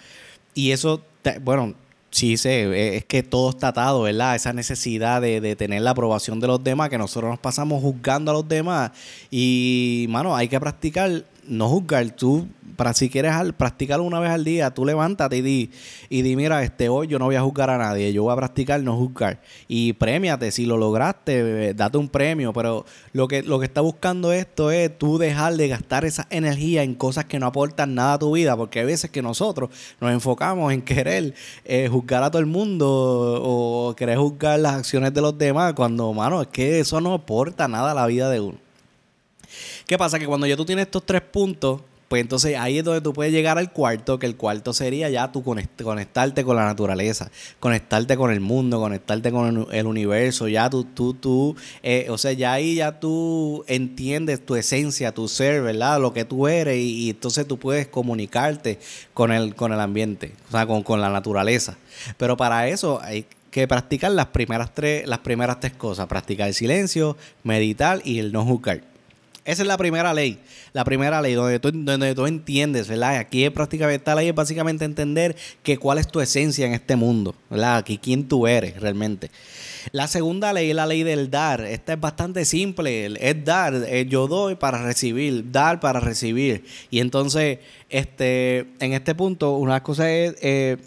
y 0.55 0.71
eso, 0.71 1.03
bueno, 1.43 1.75
sí 2.15 2.37
sé, 2.37 2.63
e, 2.63 2.97
es 2.97 3.05
que 3.05 3.23
todo 3.23 3.51
está 3.51 3.69
atado, 3.69 4.03
¿verdad? 4.03 4.37
Esa 4.37 4.53
necesidad 4.53 5.21
de, 5.21 5.41
de, 5.41 5.57
tener 5.57 5.83
la 5.83 5.91
aprobación 5.91 6.39
de 6.39 6.47
los 6.47 6.63
demás, 6.63 6.89
que 6.89 6.99
nosotros 6.99 7.31
nos 7.31 7.41
pasamos 7.41 7.83
juzgando 7.83 8.31
a 8.31 8.35
los 8.35 8.49
demás. 8.49 8.93
Y, 9.31 10.07
mano, 10.09 10.37
hay 10.37 10.49
que 10.49 10.61
practicar 10.61 11.25
no 11.49 11.69
juzgar. 11.69 12.11
Tú, 12.11 12.49
para 12.77 12.93
si 12.95 13.09
quieres 13.09 13.33
practicar 13.57 14.01
una 14.01 14.21
vez 14.21 14.31
al 14.31 14.45
día, 14.45 14.73
tú 14.73 14.85
levántate 14.85 15.39
y 15.39 15.43
di, 15.43 15.71
y 16.09 16.23
di, 16.23 16.37
mira, 16.37 16.63
este 16.63 16.89
hoy 16.89 17.07
yo 17.07 17.19
no 17.19 17.27
voy 17.27 17.37
a 17.37 17.43
juzgar 17.43 17.71
a 17.71 17.79
nadie, 17.79 18.13
yo 18.13 18.25
voy 18.25 18.33
a 18.33 18.37
practicar 18.37 18.83
no 18.83 18.97
juzgar. 18.97 19.41
Y 19.69 19.95
premiate, 19.95 20.51
si 20.51 20.67
lo 20.67 20.77
lograste, 20.77 21.69
eh, 21.69 21.75
date 21.75 21.99
un 21.99 22.09
premio. 22.09 22.53
Pero 22.53 22.85
lo 23.13 23.29
que, 23.29 23.43
lo 23.43 23.59
que 23.59 23.67
está 23.67 23.81
buscando 23.81 24.33
esto 24.33 24.71
es 24.71 24.97
tú 24.97 25.19
dejar 25.19 25.57
de 25.57 25.69
gastar 25.69 26.05
esa 26.05 26.27
energía 26.31 26.83
en 26.83 26.95
cosas 26.95 27.25
que 27.27 27.39
no 27.39 27.47
aportan 27.47 27.95
nada 27.95 28.15
a 28.15 28.19
tu 28.19 28.33
vida, 28.33 28.57
porque 28.57 28.81
hay 28.81 28.87
veces 28.87 29.11
que 29.11 29.23
nosotros 29.23 29.71
nos 30.01 30.13
enfocamos 30.13 30.73
en 30.73 30.83
querer 30.83 31.35
eh, 31.65 31.89
juzgar 31.91 32.23
a 32.23 32.31
todo 32.31 32.41
el 32.41 32.47
mundo 32.47 32.87
o 33.43 33.95
querer 33.97 34.19
juzgar 34.19 34.59
las 34.59 34.75
acciones 34.75 35.13
de 35.15 35.21
los 35.21 35.37
demás, 35.39 35.75
cuando, 35.75 36.13
mano, 36.13 36.43
es 36.43 36.49
que 36.49 36.81
eso 36.81 37.01
no 37.01 37.15
aporta 37.15 37.69
nada 37.69 37.93
a 37.93 37.95
la 37.95 38.07
vida 38.07 38.29
de 38.31 38.41
uno. 38.41 38.64
¿Qué 39.87 39.99
pasa? 39.99 40.19
Que 40.19 40.27
cuando 40.27 40.47
ya 40.47 40.57
tú 40.57 40.65
tienes 40.65 40.87
estos 40.87 41.05
tres 41.05 41.21
puntos, 41.21 41.83
pues 42.09 42.23
entonces 42.23 42.57
ahí 42.57 42.79
es 42.79 42.85
donde 42.85 43.01
tú 43.01 43.13
puedes 43.13 43.33
llegar 43.33 43.59
al 43.59 43.73
cuarto, 43.73 44.19
que 44.19 44.27
el 44.27 44.37
cuarto 44.37 44.73
sería 44.73 45.11
ya 45.11 45.33
tú 45.33 45.43
conectarte 45.43 46.45
con 46.45 46.57
la 46.57 46.65
naturaleza, 46.65 47.31
conectarte 47.61 48.17
con 48.17 48.31
el 48.31 48.41
mundo, 48.41 48.79
conectarte 48.79 49.31
con 49.31 49.67
el 49.71 49.87
universo, 49.87 50.49
ya 50.49 50.71
tú, 50.71 50.85
tú, 50.85 51.15
tú, 51.15 51.57
eh, 51.83 52.07
o 52.09 52.17
sea, 52.17 52.33
ya 52.33 52.53
ahí 52.53 52.77
ya 52.77 53.01
tú 53.01 53.65
entiendes 53.67 54.47
tu 54.47 54.55
esencia, 54.55 55.13
tu 55.13 55.29
ser, 55.29 55.61
¿verdad? 55.63 56.01
Lo 56.01 56.13
que 56.13 56.25
tú 56.25 56.47
eres 56.47 56.79
y, 56.79 57.11
entonces 57.11 57.47
tú 57.47 57.59
puedes 57.59 57.87
comunicarte 57.87 58.79
con 59.13 59.33
el, 59.33 59.55
con 59.55 59.73
el 59.73 59.81
ambiente, 59.81 60.33
o 60.49 60.53
sea, 60.53 60.67
con, 60.67 60.83
con 60.83 61.01
la 61.01 61.11
naturaleza. 61.11 61.77
Pero 62.17 62.37
para 62.37 62.69
eso 62.69 63.01
hay 63.03 63.27
que 63.51 63.67
practicar 63.67 64.13
las 64.13 64.27
primeras 64.27 64.73
tres, 64.75 65.07
las 65.07 65.19
primeras 65.19 65.61
tres 65.61 65.73
cosas, 65.73 66.07
practicar 66.07 66.49
el 66.49 66.55
silencio, 66.55 67.17
meditar 67.43 68.01
y 68.05 68.19
el 68.19 68.33
no 68.33 68.45
juzgar. 68.45 68.94
Esa 69.45 69.63
es 69.63 69.69
la 69.69 69.77
primera 69.77 70.15
ley. 70.15 70.39
La 70.73 70.85
primera 70.85 71.21
ley 71.21 71.35
donde 71.35 71.61
tú, 71.61 71.71
donde 71.73 72.15
tú 72.15 72.27
entiendes, 72.27 72.89
¿verdad? 72.89 73.17
Aquí 73.17 73.45
es 73.45 73.51
prácticamente, 73.51 73.97
esta 73.97 74.15
ley 74.15 74.29
es 74.29 74.35
básicamente 74.35 74.87
entender 74.87 75.37
que 75.63 75.77
cuál 75.77 75.99
es 75.99 76.09
tu 76.09 76.21
esencia 76.21 76.67
en 76.67 76.73
este 76.73 76.97
mundo, 76.97 77.35
¿verdad? 77.51 77.77
Aquí 77.77 77.99
quién 77.99 78.27
tú 78.27 78.47
eres 78.47 78.81
realmente. 78.81 79.31
La 79.93 80.09
segunda 80.09 80.53
ley 80.55 80.71
es 80.71 80.77
la 80.77 80.87
ley 80.87 81.03
del 81.03 81.31
dar. 81.31 81.61
Esta 81.61 81.93
es 81.93 82.01
bastante 82.01 82.47
simple. 82.47 83.13
Es 83.21 83.45
dar. 83.45 83.87
yo 84.07 84.29
doy 84.29 84.55
para 84.55 84.83
recibir. 84.83 85.53
Dar 85.53 85.79
para 85.79 86.01
recibir. 86.01 86.65
Y 86.91 87.01
entonces, 87.01 87.59
este, 87.91 88.61
en 88.81 88.95
este 88.95 89.15
punto, 89.15 89.57
una 89.57 89.83
cosa 89.83 90.11
es... 90.11 90.37
Eh, 90.41 90.79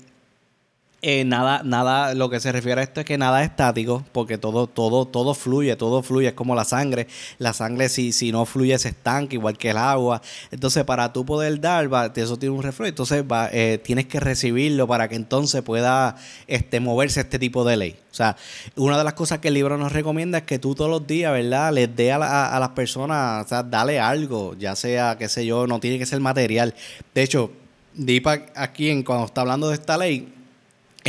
eh, 1.04 1.24
nada, 1.26 1.62
nada, 1.64 2.16
lo 2.16 2.28
que 2.28 2.40
se 2.40 2.52
refiere 2.52 2.82
a 2.82 2.84
esto 2.84 3.02
es 3.02 3.06
que 3.06 3.20
nada 3.20 3.44
es 3.44 3.52
estático, 3.52 4.04
porque 4.14 4.40
todo, 4.40 4.66
todo, 4.66 5.06
todo 5.06 5.36
fluye, 5.36 5.76
todo 5.76 6.02
fluye, 6.02 6.30
es 6.30 6.34
como 6.34 6.56
la 6.56 6.66
sangre. 6.66 7.08
La 7.38 7.54
sangre, 7.54 7.88
si, 7.88 8.12
si 8.12 8.32
no 8.32 8.48
fluye, 8.48 8.78
se 8.80 8.90
estanca, 8.90 9.36
igual 9.36 9.60
que 9.60 9.70
el 9.70 9.78
agua. 9.78 10.24
Entonces, 10.50 10.84
para 10.86 11.14
tú 11.14 11.24
poder 11.24 11.62
dar, 11.62 11.94
va, 11.94 12.12
eso 12.16 12.38
tiene 12.38 12.56
un 12.56 12.64
reflejo. 12.64 12.90
Entonces, 12.90 13.24
va, 13.24 13.48
eh, 13.52 13.80
tienes 13.84 14.08
que 14.08 14.20
recibirlo 14.20 14.88
para 14.88 15.08
que 15.08 15.16
entonces 15.16 15.62
pueda 15.62 16.16
este, 16.48 16.80
moverse 16.80 17.22
este 17.22 17.38
tipo 17.38 17.64
de 17.64 17.78
ley. 17.78 17.96
O 18.12 18.16
sea, 18.16 18.36
una 18.76 18.98
de 18.98 19.04
las 19.04 19.14
cosas 19.14 19.38
que 19.38 19.50
el 19.50 19.54
libro 19.54 19.78
nos 19.78 19.92
recomienda 19.92 20.40
es 20.40 20.46
que 20.46 20.58
tú 20.58 20.74
todos 20.74 20.90
los 20.90 21.06
días, 21.06 21.32
¿verdad? 21.32 21.74
Les 21.74 21.96
dé 21.96 22.12
a, 22.12 22.56
a 22.56 22.60
las 22.60 22.70
personas, 22.70 23.46
o 23.46 23.48
sea, 23.48 23.62
dale 23.62 24.00
algo, 24.00 24.56
ya 24.58 24.76
sea, 24.76 25.16
qué 25.20 25.30
sé 25.30 25.46
yo, 25.46 25.68
no 25.68 25.80
tiene 25.80 26.00
que 26.00 26.08
ser 26.08 26.20
material. 26.20 26.74
De 27.14 27.22
hecho, 27.22 27.52
Deepak 27.94 28.52
aquí, 28.56 28.90
en, 28.90 29.04
cuando 29.04 29.26
está 29.26 29.42
hablando 29.42 29.70
de 29.70 29.76
esta 29.76 29.98
ley, 29.98 30.34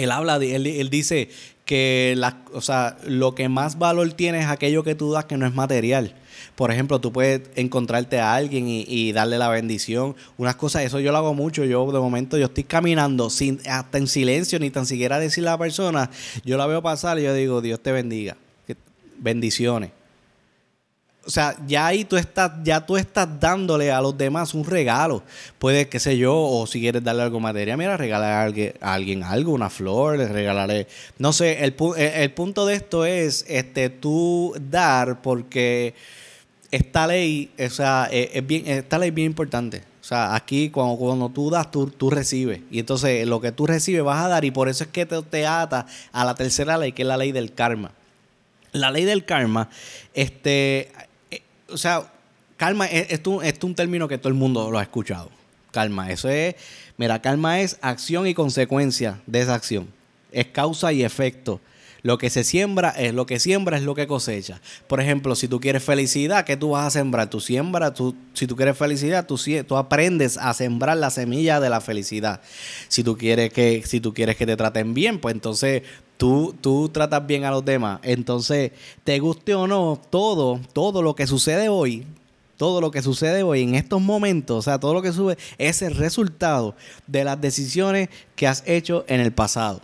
él 0.02 0.11
habla, 0.11 0.37
él, 0.37 0.90
dice 0.90 1.28
que 1.64 2.14
la, 2.17 2.43
o 2.52 2.61
sea, 2.61 2.97
lo 3.05 3.35
que 3.35 3.49
más 3.49 3.78
valor 3.78 4.11
tiene 4.12 4.40
es 4.40 4.47
aquello 4.47 4.83
que 4.83 4.95
tú 4.95 5.12
das 5.12 5.26
que 5.26 5.37
no 5.37 5.47
es 5.47 5.55
material. 5.55 6.14
Por 6.55 6.71
ejemplo, 6.71 7.00
tú 7.00 7.12
puedes 7.12 7.43
encontrarte 7.57 8.19
a 8.21 8.35
alguien 8.35 8.67
y, 8.69 9.12
darle 9.12 9.38
la 9.38 9.49
bendición. 9.49 10.17
Unas 10.37 10.57
cosas, 10.57 10.83
eso 10.83 11.00
yo 11.00 11.12
lo 11.12 11.19
hago 11.19 11.35
mucho. 11.35 11.64
Yo 11.64 11.90
de 11.93 11.99
momento 11.99 12.38
yo 12.38 12.47
estoy 12.47 12.64
caminando 12.64 13.31
sin 13.31 13.61
hasta 13.69 13.99
en 13.99 14.07
silencio, 14.07 14.59
ni 14.59 14.71
tan 14.71 14.87
siquiera 14.87 15.19
decirle 15.19 15.50
a 15.50 15.52
la 15.52 15.59
persona. 15.59 16.11
Yo 16.45 16.57
la 16.57 16.67
veo 16.67 16.83
pasar 16.83 17.19
y 17.19 17.25
yo 17.25 17.35
digo, 17.35 17.61
Dios 17.61 17.81
te 17.81 17.93
bendiga. 17.93 18.37
Bendiciones. 19.19 19.98
O 21.29 21.31
sea, 21.31 21.55
ya 21.67 21.87
ahí 21.87 22.07
tú 22.07 22.17
estás, 22.17 22.53
ya 22.65 22.87
tú 22.87 22.97
estás 22.97 23.29
dándole 23.39 23.93
a 23.93 24.01
los 24.01 24.17
demás 24.17 24.55
un 24.55 24.65
regalo. 24.65 25.23
Puede, 25.59 25.87
qué 25.87 26.01
sé 26.01 26.17
yo, 26.17 26.35
o 26.35 26.67
si 26.67 26.81
quieres 26.81 27.05
darle 27.05 27.23
algo 27.23 27.39
material, 27.39 27.77
mira, 27.77 27.99
regalar 27.99 28.33
a 28.33 28.95
alguien, 28.95 29.23
algo, 29.23 29.53
una 29.53 29.69
flor, 29.69 30.17
regalarle. 30.17 30.87
No 31.19 31.35
sé, 31.35 31.63
el, 31.65 31.77
el, 31.99 32.33
punto 32.33 32.65
de 32.65 32.77
esto 32.77 33.05
es 33.05 33.45
este 33.47 33.91
tú 33.91 34.55
dar 34.71 35.21
porque 35.21 35.93
esta 36.71 37.07
ley, 37.07 37.51
o 37.59 37.69
sea, 37.69 38.09
es, 38.11 38.47
bien, 38.47 38.67
esta 38.67 38.97
ley 38.97 39.11
es 39.11 39.15
bien 39.15 39.27
importante. 39.27 39.83
O 40.01 40.05
sea, 40.05 40.35
aquí 40.35 40.71
cuando, 40.71 40.97
cuando 40.97 41.29
tú 41.29 41.51
das, 41.51 41.71
tú, 41.71 41.89
tú, 41.91 42.09
recibes. 42.09 42.63
Y 42.71 42.79
entonces 42.79 43.27
lo 43.27 43.43
que 43.43 43.53
tú 43.53 43.67
recibes 43.67 44.03
vas 44.03 44.25
a 44.25 44.29
dar. 44.29 44.47
Y 44.47 44.51
por 44.51 44.71
eso 44.71 44.85
es 44.85 44.89
que 44.89 45.05
te, 45.05 45.21
te 45.21 45.47
ata 45.47 45.85
a 46.11 46.25
la 46.25 46.35
tercera 46.35 46.79
ley, 46.79 46.93
que 46.93 47.03
es 47.03 47.09
la 47.09 47.19
ley 47.19 47.33
del 47.33 47.53
karma. 47.53 47.93
La 48.73 48.91
ley 48.91 49.05
del 49.05 49.25
karma, 49.25 49.69
este, 50.15 50.91
o 51.69 51.77
sea, 51.77 52.11
calma, 52.57 52.87
esto, 52.87 53.43
es 53.43 53.55
un 53.63 53.75
término 53.75 54.09
que 54.09 54.19
todo 54.19 54.29
el 54.29 54.35
mundo 54.35 54.71
lo 54.71 54.79
ha 54.79 54.83
escuchado. 54.83 55.31
Calma, 55.71 56.11
eso 56.11 56.29
es, 56.29 56.55
mira, 56.97 57.21
calma 57.21 57.61
es 57.61 57.79
acción 57.83 58.27
y 58.27 58.35
consecuencia 58.35 59.21
de 59.27 59.41
esa 59.41 59.55
acción. 59.55 59.89
Es 60.33 60.47
causa 60.47 60.93
y 60.93 61.03
efecto. 61.05 61.61
Lo 62.03 62.17
que 62.17 62.31
se 62.31 62.45
siembra 62.45 62.91
es 62.91 63.13
lo 63.13 63.27
que 63.27 63.41
siembra 63.41 63.77
es 63.77 63.83
lo 63.83 63.95
que 63.95 64.07
cosecha. 64.07 64.61
Por 64.87 65.01
ejemplo, 65.01 65.35
si 65.35 65.49
tú 65.49 65.61
quieres 65.61 65.83
felicidad, 65.83 66.45
¿qué 66.45 66.57
tú 66.57 66.71
vas 66.71 66.87
a 66.87 66.91
sembrar? 66.91 67.29
Tú 67.29 67.41
siembras, 67.41 67.93
tú, 67.95 68.15
si 68.35 68.47
tú 68.47 68.55
quieres 68.57 68.79
felicidad, 68.79 69.27
tú, 69.27 69.39
tú 69.67 69.77
aprendes 69.77 70.39
a 70.39 70.55
sembrar 70.55 70.97
la 70.97 71.11
semilla 71.11 71.61
de 71.61 71.71
la 71.71 71.81
felicidad. 71.81 72.41
Si 72.87 73.03
tú 73.03 73.19
quieres 73.19 73.53
que, 73.53 73.83
si 73.85 74.01
tú 74.01 74.15
quieres 74.15 74.37
que 74.37 74.47
te 74.47 74.57
traten 74.57 74.95
bien, 74.95 75.19
pues 75.19 75.35
entonces 75.35 75.83
tú, 76.19 76.55
tú 76.61 76.91
tratas 76.91 77.27
bien 77.27 77.45
a 77.45 77.51
los 77.51 77.65
demás. 77.65 78.01
Entonces, 78.03 78.73
te 79.05 79.19
guste 79.19 79.55
o 79.55 79.67
no, 79.67 79.99
todo, 80.11 80.61
todo 80.75 81.01
lo 81.01 81.15
que 81.15 81.27
sucede 81.27 81.71
hoy, 81.71 82.07
todo 82.59 82.83
lo 82.83 82.91
que 82.91 83.01
sucede 83.01 83.43
hoy 83.43 83.63
en 83.63 83.75
estos 83.75 84.03
momentos, 84.03 84.59
o 84.59 84.63
sea, 84.63 84.79
todo 84.79 84.93
lo 84.93 85.01
que 85.01 85.13
sube 85.13 85.39
es 85.57 85.81
el 85.81 85.95
resultado 85.95 86.75
de 87.07 87.25
las 87.25 87.41
decisiones 87.41 88.11
que 88.37 88.47
has 88.47 88.63
hecho 88.67 89.05
en 89.09 89.21
el 89.21 89.33
pasado. 89.33 89.81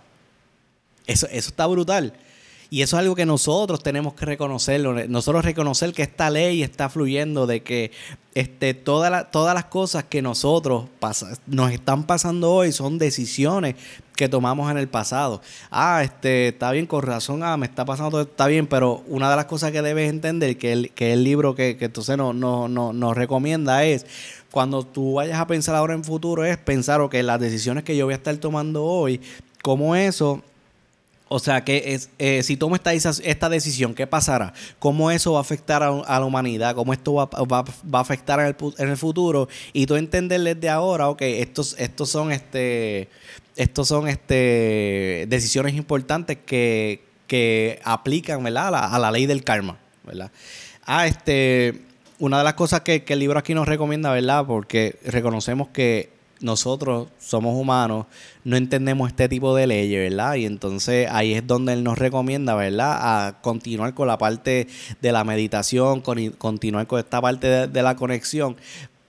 Eso, 1.06 1.26
eso 1.28 1.48
está 1.48 1.66
brutal. 1.66 2.12
Y 2.74 2.82
eso 2.82 2.96
es 2.96 3.02
algo 3.02 3.14
que 3.14 3.24
nosotros 3.24 3.84
tenemos 3.84 4.14
que 4.14 4.26
reconocerlo. 4.26 5.06
Nosotros 5.06 5.44
reconocer 5.44 5.92
que 5.92 6.02
esta 6.02 6.28
ley 6.28 6.60
está 6.64 6.88
fluyendo, 6.88 7.46
de 7.46 7.62
que 7.62 7.92
este, 8.34 8.74
todas 8.74 9.24
las 9.30 9.64
cosas 9.66 10.02
que 10.02 10.20
nosotros 10.22 10.86
nos 11.46 11.70
están 11.70 12.02
pasando 12.02 12.52
hoy 12.52 12.72
son 12.72 12.98
decisiones 12.98 13.76
que 14.16 14.28
tomamos 14.28 14.72
en 14.72 14.78
el 14.78 14.88
pasado. 14.88 15.40
Ah, 15.70 16.02
este, 16.02 16.48
está 16.48 16.72
bien, 16.72 16.86
con 16.86 17.02
razón, 17.02 17.44
ah, 17.44 17.56
me 17.56 17.66
está 17.66 17.84
pasando 17.84 18.10
todo, 18.10 18.22
está 18.22 18.48
bien, 18.48 18.66
pero 18.66 19.04
una 19.06 19.30
de 19.30 19.36
las 19.36 19.44
cosas 19.44 19.70
que 19.70 19.80
debes 19.80 20.10
entender, 20.10 20.58
que 20.58 20.72
el, 20.72 20.90
que 20.90 21.12
el 21.12 21.22
libro 21.22 21.54
que, 21.54 21.76
que 21.76 21.84
entonces 21.84 22.16
nos 22.16 22.34
no, 22.34 22.66
no, 22.66 22.92
nos 22.92 23.16
recomienda 23.16 23.84
es, 23.84 24.04
cuando 24.50 24.84
tú 24.84 25.14
vayas 25.14 25.38
a 25.38 25.46
pensar 25.46 25.76
ahora 25.76 25.94
en 25.94 26.02
futuro, 26.02 26.44
es 26.44 26.56
pensar, 26.58 27.00
ok, 27.00 27.14
las 27.22 27.38
decisiones 27.38 27.84
que 27.84 27.96
yo 27.96 28.06
voy 28.06 28.14
a 28.14 28.16
estar 28.16 28.36
tomando 28.38 28.82
hoy, 28.82 29.20
cómo 29.62 29.94
eso 29.94 30.42
o 31.34 31.40
sea, 31.40 31.64
que 31.64 31.94
es, 31.94 32.10
eh, 32.20 32.44
si 32.44 32.56
tomo 32.56 32.76
esta, 32.76 32.92
esta 32.92 33.48
decisión, 33.48 33.92
¿qué 33.92 34.06
pasará? 34.06 34.52
¿Cómo 34.78 35.10
eso 35.10 35.32
va 35.32 35.38
a 35.38 35.40
afectar 35.40 35.82
a, 35.82 35.90
la 35.90 36.24
humanidad? 36.24 36.76
¿Cómo 36.76 36.92
esto 36.92 37.12
va, 37.12 37.28
a 37.28 38.00
afectar 38.00 38.38
en 38.38 38.46
el, 38.46 38.56
en 38.78 38.88
el, 38.88 38.96
futuro? 38.96 39.48
Y 39.72 39.86
tú 39.86 39.96
entender 39.96 40.40
desde 40.42 40.70
ahora, 40.70 41.08
ok, 41.08 41.22
estos, 41.22 41.74
estos 41.76 42.08
son 42.08 42.30
este 42.30 43.08
estos 43.56 43.88
son 43.88 44.06
este 44.06 45.26
decisiones 45.28 45.74
importantes 45.74 46.38
que, 46.46 47.02
que 47.26 47.80
aplican 47.82 48.44
¿verdad? 48.44 48.72
A, 48.72 48.98
la, 49.00 49.10
ley 49.10 49.26
del 49.26 49.42
karma. 49.42 49.76
¿verdad? 50.04 50.30
Ah, 50.86 51.08
este, 51.08 51.82
una 52.20 52.38
de 52.38 52.44
las 52.44 52.54
cosas 52.54 52.82
que 52.82 53.02
el 53.04 53.18
libro 53.18 53.40
aquí 53.40 53.54
nos 53.54 53.66
recomienda, 53.66 54.12
¿verdad? 54.12 54.46
Porque 54.46 55.00
reconocemos 55.04 55.66
que 55.70 56.13
nosotros 56.44 57.08
somos 57.18 57.58
humanos, 57.58 58.06
no 58.44 58.56
entendemos 58.56 59.08
este 59.08 59.28
tipo 59.28 59.56
de 59.56 59.66
leyes, 59.66 60.10
¿verdad? 60.10 60.34
Y 60.34 60.44
entonces 60.44 61.08
ahí 61.10 61.32
es 61.32 61.46
donde 61.46 61.72
él 61.72 61.82
nos 61.82 61.98
recomienda, 61.98 62.54
¿verdad? 62.54 62.98
A 63.00 63.40
continuar 63.40 63.94
con 63.94 64.08
la 64.08 64.18
parte 64.18 64.68
de 65.00 65.12
la 65.12 65.24
meditación, 65.24 66.02
con, 66.02 66.30
continuar 66.32 66.86
con 66.86 66.98
esta 66.98 67.20
parte 67.20 67.66
de, 67.66 67.82
la 67.82 67.96
conexión 67.96 68.56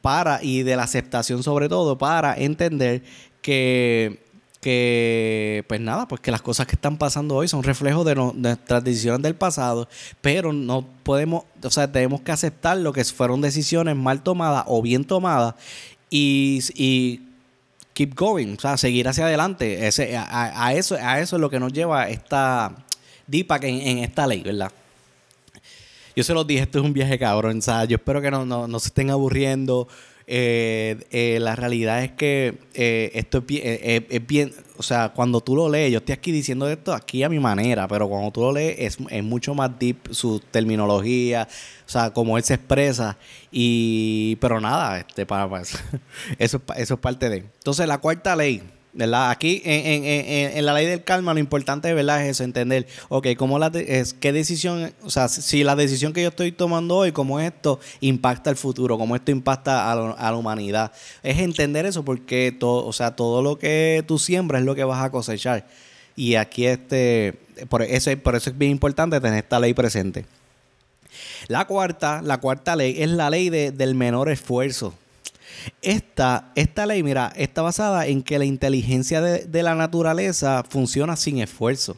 para 0.02 0.42
y 0.42 0.64
de 0.64 0.78
la 0.78 0.84
aceptación 0.84 1.44
sobre 1.44 1.68
todo 1.68 1.98
para 1.98 2.36
entender 2.36 3.04
que 3.42 4.24
que 4.62 5.64
pues 5.68 5.80
nada, 5.80 6.08
pues 6.08 6.22
que 6.22 6.32
las 6.32 6.42
cosas 6.42 6.66
que 6.66 6.74
están 6.74 6.98
pasando 6.98 7.36
hoy 7.36 7.48
son 7.48 7.62
reflejos 7.62 8.04
de, 8.04 8.16
nuestras 8.16 8.84
decisiones 8.84 9.22
del 9.22 9.36
pasado, 9.36 9.88
pero 10.22 10.54
no 10.54 10.88
podemos, 11.04 11.44
o 11.62 11.70
sea, 11.70 11.92
tenemos 11.92 12.22
que 12.22 12.32
aceptar 12.32 12.78
lo 12.78 12.92
que 12.92 13.04
fueron 13.06 13.42
decisiones 13.42 13.96
mal 13.96 14.24
tomadas 14.24 14.64
o 14.68 14.82
bien 14.82 15.04
tomadas 15.04 15.54
y, 16.10 17.22
keep 17.96 18.14
going, 18.14 18.56
o 18.58 18.60
sea, 18.60 18.78
seguir 18.78 19.08
hacia 19.08 19.26
adelante. 19.26 19.88
Ese, 19.88 20.16
a, 20.16 20.74
eso, 20.74 20.96
a 21.02 21.20
eso 21.20 21.38
es 21.38 21.40
lo 21.40 21.50
que 21.50 21.60
nos 21.60 21.74
lleva 21.74 22.10
esta 22.10 22.76
Deepak 23.26 23.64
en, 23.64 23.76
en 23.76 23.98
esta 24.00 24.28
ley, 24.28 24.42
¿verdad? 24.42 24.72
Yo 26.16 26.24
se 26.24 26.34
los 26.34 26.48
dije, 26.48 26.64
esto 26.64 26.80
es 26.80 26.86
un 26.86 26.94
viaje 26.94 27.20
cabrón. 27.20 27.60
O 27.60 27.62
sea, 27.62 27.86
yo 27.86 27.98
espero 27.98 28.22
que 28.22 28.32
no, 28.32 28.46
no, 28.46 28.80
se 28.80 28.88
estén 28.88 29.10
aburriendo. 29.10 29.88
Eh, 30.28 31.06
eh, 31.12 31.38
la 31.40 31.56
realidad 31.56 32.04
es 32.04 32.12
que 32.12 32.58
eh, 32.74 33.12
esto 33.14 33.44
es 33.48 34.28
bien, 34.28 34.54
o 34.78 34.82
sea, 34.82 35.10
cuando 35.10 35.40
tú 35.40 35.56
lo 35.56 35.70
lees, 35.70 35.92
yo 35.92 36.00
estoy 36.00 36.14
aquí 36.14 36.32
diciendo 36.32 36.68
esto 36.68 36.94
aquí 36.94 37.22
a 37.22 37.30
mi 37.30 37.40
manera, 37.40 37.88
pero 37.88 38.10
cuando 38.10 38.32
tú 38.32 38.42
lo 38.42 38.52
lees 38.52 38.76
es, 38.80 38.98
es 39.12 39.24
mucho 39.24 39.54
más 39.54 39.78
deep 39.78 39.98
su 40.10 40.40
terminología, 40.40 41.48
o 41.86 41.90
sea, 41.90 42.12
como 42.12 42.38
él 42.38 42.44
se 42.44 42.56
expresa. 42.56 43.18
Y, 43.52 44.38
pero 44.38 44.60
nada, 44.60 45.00
este, 45.00 45.26
para, 45.26 45.62
eso, 45.62 45.78
eso, 46.40 46.62
eso 46.76 46.94
es 46.96 47.00
parte 47.00 47.30
de. 47.30 47.38
Entonces, 47.38 47.88
la 47.88 48.00
cuarta 48.00 48.36
ley, 48.36 48.64
¿verdad? 48.96 49.30
Aquí 49.30 49.62
en, 49.66 50.06
en, 50.06 50.58
en, 50.58 50.66
la 50.66 50.74
ley 50.74 50.86
del 50.86 51.04
karma 51.04 51.34
lo 51.34 51.40
importante 51.40 51.94
¿verdad? 51.94 52.24
es 52.24 52.32
eso, 52.32 52.44
entender, 52.44 52.88
ok, 53.10 53.28
cómo 53.38 53.60
la 53.60 53.68
es, 53.76 54.14
qué 54.14 54.32
decisión, 54.32 54.94
o 55.04 55.10
sea, 55.10 55.28
si 55.28 55.64
la 55.64 55.76
decisión 55.76 56.14
que 56.14 56.22
yo 56.22 56.30
estoy 56.30 56.54
tomando 56.54 56.96
hoy, 56.98 57.12
cómo 57.12 57.40
esto 57.40 57.80
impacta 58.00 58.50
el 58.50 58.56
futuro, 58.56 58.98
cómo 58.98 59.16
esto 59.16 59.32
impacta 59.32 59.92
a, 59.92 59.92
a 59.92 60.32
la 60.32 60.38
humanidad. 60.38 60.94
Es 61.24 61.40
entender 61.40 61.86
eso 61.86 62.06
porque 62.06 62.56
todo, 62.58 62.86
o 62.86 62.94
sea, 62.94 63.16
todo 63.16 63.42
lo 63.42 63.60
que 63.60 64.04
tú 64.08 64.18
siembras 64.18 64.62
es 64.62 64.66
lo 64.66 64.76
que 64.76 64.86
vas 64.86 65.04
a 65.04 65.12
cosechar. 65.12 65.68
Y 66.16 66.36
aquí 66.36 66.66
este, 66.66 67.36
por 67.68 67.82
eso, 67.82 68.12
por 68.18 68.36
eso 68.36 68.50
es 68.50 68.58
bien 68.58 68.72
importante 68.72 69.20
tener 69.20 69.40
esta 69.40 69.60
ley 69.60 69.74
presente. 69.74 70.26
La 71.48 71.66
cuarta, 71.66 72.22
la 72.22 72.40
cuarta 72.40 72.76
ley 72.76 72.96
es 73.02 73.10
la 73.10 73.30
ley 73.30 73.50
de, 73.50 73.72
del 73.72 73.96
menor 73.96 74.30
esfuerzo. 74.30 74.94
Esta, 75.82 76.52
esta 76.56 76.86
ley, 76.86 77.04
mira, 77.04 77.32
está 77.36 77.62
basada 77.62 78.08
en 78.08 78.24
que 78.24 78.40
la 78.40 78.46
inteligencia 78.46 79.22
de, 79.22 79.64
la 79.64 79.76
naturaleza 79.76 80.64
funciona 80.68 81.16
sin 81.16 81.40
esfuerzo. 81.40 81.98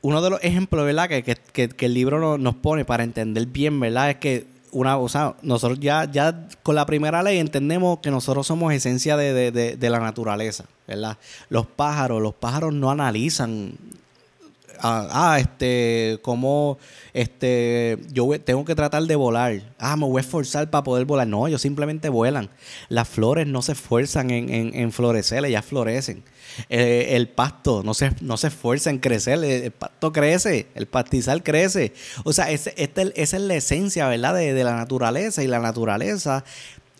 Uno 0.00 0.22
de 0.22 0.30
los 0.30 0.42
ejemplos, 0.42 0.84
¿verdad? 0.84 1.08
Que, 1.08 1.22
que, 1.22 1.86
el 1.86 1.94
libro 1.94 2.38
nos 2.38 2.54
pone 2.56 2.84
para 2.84 3.04
entender 3.04 3.46
bien, 3.46 3.78
¿verdad? 3.80 4.10
Es 4.10 4.16
que 4.16 4.46
una, 4.70 4.96
o 4.98 5.08
sea, 5.08 5.34
nosotros 5.42 5.80
ya, 5.80 6.10
ya 6.10 6.48
con 6.62 6.74
la 6.74 6.86
primera 6.86 7.22
ley 7.22 7.38
entendemos 7.38 7.98
que 8.00 8.10
nosotros 8.10 8.46
somos 8.46 8.72
esencia 8.72 9.16
de, 9.16 9.50
de, 9.50 9.90
la 9.90 9.98
naturaleza, 9.98 10.66
¿verdad? 10.86 11.18
Los 11.48 11.66
pájaros, 11.66 12.22
los 12.22 12.34
pájaros 12.34 12.74
no 12.74 12.90
analizan 12.90 13.74
ah, 14.80 15.08
ah, 15.10 15.40
este, 15.40 16.18
como, 16.22 16.78
este, 17.12 17.98
yo 18.12 18.28
tengo 18.40 18.64
que 18.64 18.74
tratar 18.74 19.02
de 19.04 19.16
volar. 19.16 19.60
Ah, 19.78 19.96
me 19.96 20.06
voy 20.06 20.18
a 20.18 20.20
esforzar 20.20 20.70
para 20.70 20.84
poder 20.84 21.04
volar. 21.04 21.26
No, 21.26 21.46
ellos 21.46 21.62
simplemente 21.62 22.08
vuelan. 22.08 22.50
Las 22.88 23.08
flores 23.08 23.46
no 23.46 23.62
se 23.62 23.72
esfuerzan 23.72 24.30
en, 24.30 24.48
en, 24.48 24.74
en 24.74 24.92
florecer, 24.92 25.44
ellas 25.44 25.64
florecen. 25.64 26.22
Eh, 26.68 27.08
el 27.10 27.28
pasto 27.28 27.82
no 27.84 27.94
se, 27.94 28.10
no 28.20 28.36
se 28.36 28.48
esfuerza 28.48 28.90
en 28.90 28.98
crecer, 28.98 29.42
el, 29.44 29.70
pasto 29.70 30.12
crece, 30.12 30.66
el 30.74 30.86
pastizal 30.86 31.42
crece. 31.42 31.92
O 32.24 32.32
sea, 32.32 32.50
esa 32.50 32.70
es 32.74 33.32
la 33.32 33.54
esencia, 33.54 34.08
¿verdad? 34.08 34.34
De, 34.34 34.52
de 34.52 34.64
la 34.64 34.76
naturaleza 34.76 35.42
y 35.42 35.46
la 35.46 35.60
naturaleza 35.60 36.44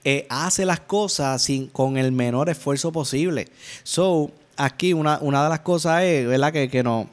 eh, 0.04 0.26
hace 0.30 0.64
las 0.64 0.80
cosas 0.80 1.42
sin, 1.42 1.66
con 1.68 1.96
el 1.96 2.12
menor 2.12 2.48
esfuerzo 2.48 2.92
posible. 2.92 3.48
So, 3.82 4.30
aquí 4.56 4.92
una, 4.92 5.18
una 5.20 5.42
de 5.42 5.48
las 5.48 5.60
cosas 5.60 6.02
es, 6.02 6.26
¿verdad? 6.26 6.52
Que, 6.52 6.68
que, 6.68 6.82
no, 6.82 7.10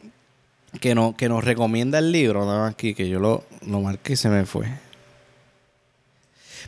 que, 0.79 0.95
no, 0.95 1.15
que 1.15 1.29
nos 1.29 1.43
recomienda 1.43 1.99
el 1.99 2.11
libro, 2.11 2.63
aquí 2.63 2.93
que 2.93 3.07
yo 3.09 3.19
lo, 3.19 3.43
lo 3.65 3.81
marqué 3.81 4.13
y 4.13 4.15
se 4.15 4.29
me 4.29 4.45
fue. 4.45 4.67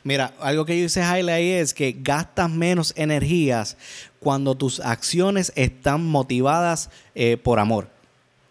Mira, 0.04 0.34
algo 0.40 0.66
que 0.66 0.78
yo 0.80 0.86
hice 0.86 1.02
highlight 1.02 1.62
es 1.62 1.74
que 1.74 1.96
gastas 2.00 2.50
menos 2.50 2.94
energías 2.96 3.78
cuando 4.20 4.56
tus 4.56 4.80
acciones 4.80 5.52
están 5.56 6.06
motivadas 6.06 6.90
eh, 7.16 7.38
por 7.38 7.60
amor. 7.60 7.90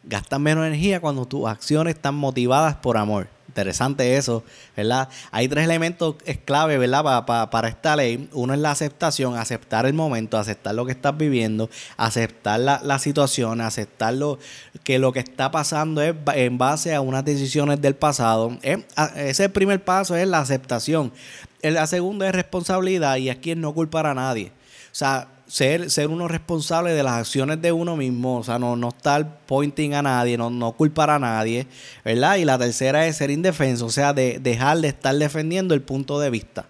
Gastas 0.03 0.39
menos 0.41 0.67
energía 0.67 1.01
cuando 1.01 1.25
tus 1.25 1.47
acciones 1.47 1.95
están 1.95 2.15
motivadas 2.15 2.77
por 2.77 2.97
amor 2.97 3.36
interesante 3.49 4.17
eso, 4.17 4.45
¿verdad? 4.77 5.09
Hay 5.31 5.49
tres 5.49 5.65
elementos 5.65 6.17
clave, 6.45 6.79
¿verdad? 6.79 7.25
para 7.25 7.69
esta 7.69 7.97
ley. 7.97 8.29
Uno 8.33 8.55
es 8.55 8.61
la 8.61 8.71
aceptación, 8.71 9.37
aceptar 9.37 9.87
el 9.87 9.95
momento, 9.95 10.39
aceptar 10.39 10.75
lo 10.75 10.85
que 10.87 10.93
estás 10.93 11.17
viviendo, 11.17 11.71
aceptar 11.97 12.61
la, 12.61 12.99
situación, 12.99 13.61
aceptar 13.61 14.15
lo, 14.15 14.39
que 14.85 14.99
lo 14.99 15.13
que 15.13 15.21
está 15.21 15.51
pasando 15.51 16.03
es 16.03 16.15
en 16.35 16.59
base 16.59 16.95
a 16.95 17.01
unas 17.01 17.25
decisiones 17.25 17.81
del 17.81 17.95
pasado. 17.95 18.59
ese 19.17 19.49
primer 19.49 19.83
paso 19.85 20.17
es 20.17 20.27
la 20.27 20.41
aceptación. 20.41 21.13
La 21.63 21.87
segunda 21.87 22.29
es 22.29 22.35
responsabilidad 22.35 23.17
y 23.17 23.31
aquí 23.31 23.53
es 23.53 23.57
no 23.57 23.73
culpar 23.75 24.07
a 24.07 24.15
nadie. 24.15 24.53
O 24.93 24.99
sea, 24.99 25.29
ser, 25.47 25.91
ser 25.91 26.09
uno 26.09 26.29
responsable 26.29 26.93
de 26.93 27.03
las 27.03 27.15
acciones 27.15 27.61
de 27.63 27.73
uno 27.73 27.97
mismo, 27.97 28.39
o 28.39 28.45
sea, 28.45 28.59
no, 28.59 28.77
no 28.77 28.89
estar 28.89 29.41
pointing 29.47 29.95
a 29.95 30.03
nadie, 30.03 30.37
no, 30.37 30.51
no 30.51 30.73
culpar 30.73 31.11
a 31.11 31.19
nadie, 31.19 31.67
¿verdad? 32.05 32.37
Y 32.37 32.45
la 32.45 32.59
tercera 32.59 33.07
es 33.07 33.17
ser 33.17 33.31
indefenso, 33.31 33.87
o 33.87 33.91
sea, 33.91 34.13
de 34.13 34.39
dejar 34.41 34.79
de 34.79 34.89
estar 34.89 35.15
defendiendo 35.15 35.75
el 35.75 35.83
punto 35.83 36.19
de 36.19 36.31
vista. 36.31 36.67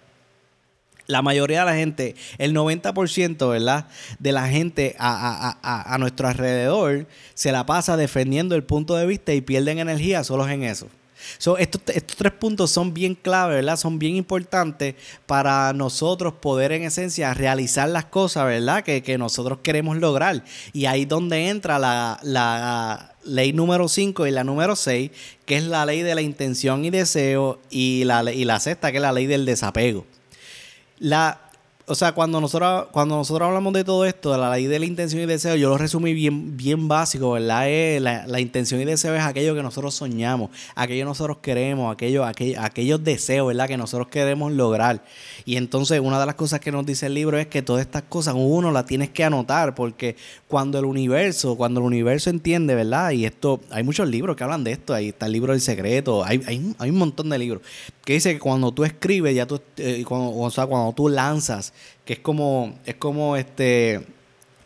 La 1.07 1.21
mayoría 1.21 1.61
de 1.61 1.65
la 1.65 1.75
gente, 1.75 2.15
el 2.37 2.53
90%, 2.53 3.49
¿verdad? 3.49 3.87
De 4.19 4.33
la 4.33 4.49
gente 4.49 4.93
a, 4.99 5.57
a, 5.61 5.93
a 5.93 5.97
nuestro 5.97 6.27
alrededor 6.27 7.07
se 7.33 7.53
la 7.53 7.65
pasa 7.65 7.95
defendiendo 7.95 8.55
el 8.55 8.63
punto 8.63 8.95
de 8.95 9.05
vista 9.05 9.33
y 9.33 9.39
pierden 9.39 9.79
energía 9.79 10.25
solo 10.25 10.47
en 10.49 10.63
eso 10.63 10.89
estos, 11.57 11.81
tres 11.83 12.33
puntos 12.33 12.71
son 12.71 12.93
bien 12.93 13.15
clave, 13.15 13.55
¿verdad? 13.55 13.77
Son 13.77 13.99
bien 13.99 14.15
importantes 14.15 14.95
para 15.25 15.73
nosotros 15.73 16.33
poder 16.33 16.71
en 16.71 16.83
esencia 16.83 17.33
realizar 17.33 17.89
las 17.89 18.05
cosas, 18.05 18.45
¿verdad? 18.45 18.83
Que, 18.83 19.17
nosotros 19.17 19.59
queremos 19.63 19.97
lograr. 19.97 20.43
Y 20.73 20.85
ahí 20.85 21.03
es 21.03 21.07
donde 21.07 21.49
entra 21.49 21.79
la, 21.79 23.15
ley 23.23 23.51
número 23.51 23.87
5 23.87 24.27
y 24.27 24.31
la 24.31 24.43
número 24.43 24.75
6, 24.75 25.11
que 25.45 25.57
es 25.57 25.63
la 25.63 25.85
ley 25.85 26.01
de 26.01 26.15
la 26.15 26.21
intención 26.21 26.85
y 26.85 26.89
deseo, 26.89 27.59
y 27.69 28.03
la, 28.05 28.23
y 28.31 28.45
la 28.45 28.59
sexta, 28.59 28.91
que 28.91 28.97
es 28.97 29.01
la 29.01 29.11
ley 29.11 29.25
del 29.25 29.45
desapego. 29.45 30.05
La, 30.99 31.46
o 31.89 31.95
sea, 31.95 32.11
cuando 32.11 32.41
nosotros, 32.41 32.87
cuando 32.91 33.15
nosotros 33.15 33.47
hablamos 33.47 33.71
de 33.71 33.85
todo 33.85 34.03
esto, 34.03 34.33
de 34.33 34.37
la 34.37 34.51
ley 34.51 34.67
de 34.67 34.77
la 34.77 34.85
intención 34.85 35.21
y 35.21 35.25
deseo, 35.25 35.55
yo 35.55 35.69
lo 35.69 35.77
resumí 35.77 36.13
bien, 36.13 36.57
bien 36.57 36.89
básico, 36.89 37.31
¿verdad? 37.31 38.25
La, 38.27 38.41
intención 38.41 38.81
y 38.81 38.83
deseo 38.85 39.15
es 39.15 39.21
aquello 39.21 39.55
que 39.55 39.63
nosotros 39.63 39.95
soñamos, 39.95 40.49
aquello 40.75 41.03
que 41.03 41.05
nosotros 41.05 41.37
queremos, 41.41 41.93
aquello, 41.93 42.25
aquello, 42.25 42.59
aquellos 42.61 43.01
deseos, 43.01 43.47
¿verdad? 43.47 43.69
Que 43.69 43.77
nosotros 43.77 44.09
queremos 44.09 44.51
lograr. 44.51 45.01
Y 45.45 45.55
entonces, 45.55 46.01
una 46.01 46.19
de 46.19 46.25
las 46.25 46.35
cosas 46.35 46.59
que 46.59 46.73
nos 46.73 46.85
dice 46.85 47.05
el 47.05 47.13
libro 47.13 47.37
es 47.37 47.47
que 47.47 47.61
todas 47.61 47.85
estas 47.85 48.03
cosas 48.03 48.33
uno 48.35 48.69
las 48.71 48.85
tienes 48.85 49.11
que 49.11 49.23
anotar, 49.23 49.73
porque 49.73 50.17
cuando 50.49 50.79
el 50.79 50.83
universo, 50.83 51.55
cuando 51.55 51.79
el 51.79 51.85
universo 51.85 52.29
entiende, 52.29 52.75
¿verdad? 52.75 53.11
Y 53.11 53.23
esto, 53.23 53.61
hay 53.71 53.83
muchos 53.83 54.09
libros 54.09 54.35
que 54.35 54.43
hablan 54.43 54.65
de 54.65 54.73
esto, 54.73 54.93
ahí 54.93 55.07
está 55.07 55.27
el 55.27 55.31
libro 55.31 55.53
del 55.53 55.61
secreto, 55.61 56.25
hay, 56.25 56.43
hay, 56.47 56.75
hay 56.79 56.89
un 56.89 56.97
montón 56.97 57.29
de 57.29 57.39
libros, 57.39 57.61
que 58.03 58.13
dice 58.13 58.33
que 58.33 58.39
cuando 58.39 58.73
tú 58.73 58.83
escribes, 58.83 59.33
ya 59.33 59.45
tú, 59.45 59.61
eh, 59.77 60.03
o 60.09 60.51
sea, 60.51 60.65
cuando 60.65 60.91
tú 60.91 61.07
lanzas, 61.07 61.73
que 62.05 62.13
es 62.13 62.19
como, 62.19 62.77
es 62.85 62.95
como 62.95 63.35
este, 63.35 64.05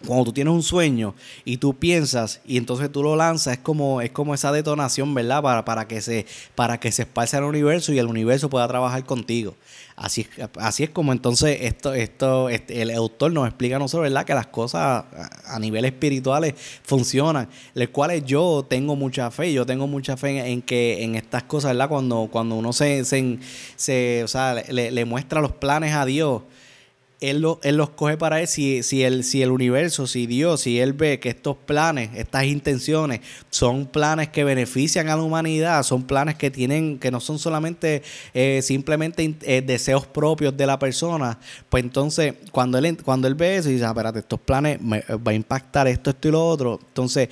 cuando 0.05 0.25
tú 0.25 0.33
tienes 0.33 0.53
un 0.53 0.63
sueño 0.63 1.13
y 1.45 1.57
tú 1.57 1.73
piensas 1.73 2.41
y 2.45 2.57
entonces 2.57 2.91
tú 2.91 3.03
lo 3.03 3.15
lanzas, 3.15 3.53
es 3.53 3.59
como, 3.59 4.01
es 4.01 4.11
como 4.11 4.33
esa 4.33 4.51
detonación, 4.51 5.13
¿verdad? 5.13 5.41
Para, 5.41 5.65
para 5.65 5.87
que 5.87 6.01
se, 6.01 6.25
para 6.55 6.79
que 6.79 6.91
se 6.91 7.07
al 7.33 7.43
universo 7.43 7.93
y 7.93 7.99
el 7.99 8.07
universo 8.07 8.49
pueda 8.49 8.67
trabajar 8.67 9.05
contigo. 9.05 9.55
Así, 9.95 10.27
así 10.57 10.83
es 10.83 10.89
como 10.89 11.11
entonces 11.11 11.59
esto, 11.61 11.93
esto, 11.93 12.49
este, 12.49 12.81
el 12.81 12.91
autor 12.91 13.31
nos 13.31 13.47
explica 13.47 13.75
a 13.75 13.79
nosotros, 13.79 14.09
¿verdad? 14.09 14.25
Que 14.25 14.33
las 14.33 14.47
cosas 14.47 15.05
a, 15.45 15.59
nivel 15.59 15.85
espirituales 15.85 16.55
funcionan, 16.83 17.47
las 17.75 17.89
cuales 17.89 18.25
yo 18.25 18.65
tengo 18.67 18.95
mucha 18.95 19.29
fe, 19.29 19.53
yo 19.53 19.65
tengo 19.65 19.85
mucha 19.85 20.17
fe 20.17 20.51
en, 20.51 20.61
que 20.63 21.03
en 21.03 21.15
estas 21.15 21.43
cosas, 21.43 21.71
¿verdad? 21.71 21.89
Cuando, 21.89 22.29
cuando 22.31 22.55
uno 22.55 22.73
se, 22.73 23.05
se, 23.05 23.37
se 23.75 24.23
o 24.23 24.27
sea, 24.27 24.55
le, 24.55 24.89
le 24.89 25.05
muestra 25.05 25.41
los 25.41 25.51
planes 25.51 25.93
a 25.93 26.05
Dios, 26.05 26.41
él, 27.21 27.41
lo, 27.41 27.59
él 27.61 27.77
los 27.77 27.91
coge 27.91 28.17
para 28.17 28.41
él 28.41 28.47
si, 28.47 28.81
el, 29.03 29.51
universo, 29.51 30.07
si 30.07 30.25
Dios, 30.25 30.61
si 30.61 30.79
Él 30.79 30.93
ve 30.93 31.19
que 31.19 31.29
estos 31.29 31.55
planes, 31.55 32.09
estas 32.15 32.45
intenciones 32.45 33.21
son 33.51 33.85
planes 33.85 34.29
que 34.29 34.43
benefician 34.43 35.07
a 35.07 35.15
la 35.15 35.21
humanidad, 35.21 35.83
son 35.83 36.03
planes 36.03 36.35
que 36.35 36.49
tienen, 36.49 36.97
que 36.97 37.11
no 37.11 37.19
son 37.19 37.37
solamente 37.37 38.01
eh, 38.33 38.61
simplemente 38.63 39.35
eh, 39.43 39.61
deseos 39.61 40.07
propios 40.07 40.57
de 40.57 40.65
la 40.65 40.79
persona, 40.79 41.37
pues 41.69 41.83
entonces 41.83 42.33
cuando 42.51 42.79
él, 42.79 42.97
cuando 43.03 43.27
él 43.27 43.35
ve 43.35 43.57
eso 43.57 43.69
y 43.69 43.73
dice, 43.73 43.85
ah, 43.85 43.89
espérate, 43.89 44.19
estos 44.19 44.39
planes 44.39 44.81
me, 44.81 45.01
va 45.01 45.31
a 45.31 45.35
impactar 45.35 45.87
esto, 45.87 46.09
esto 46.09 46.27
y 46.27 46.31
lo 46.31 46.47
otro, 46.47 46.79
entonces 46.87 47.29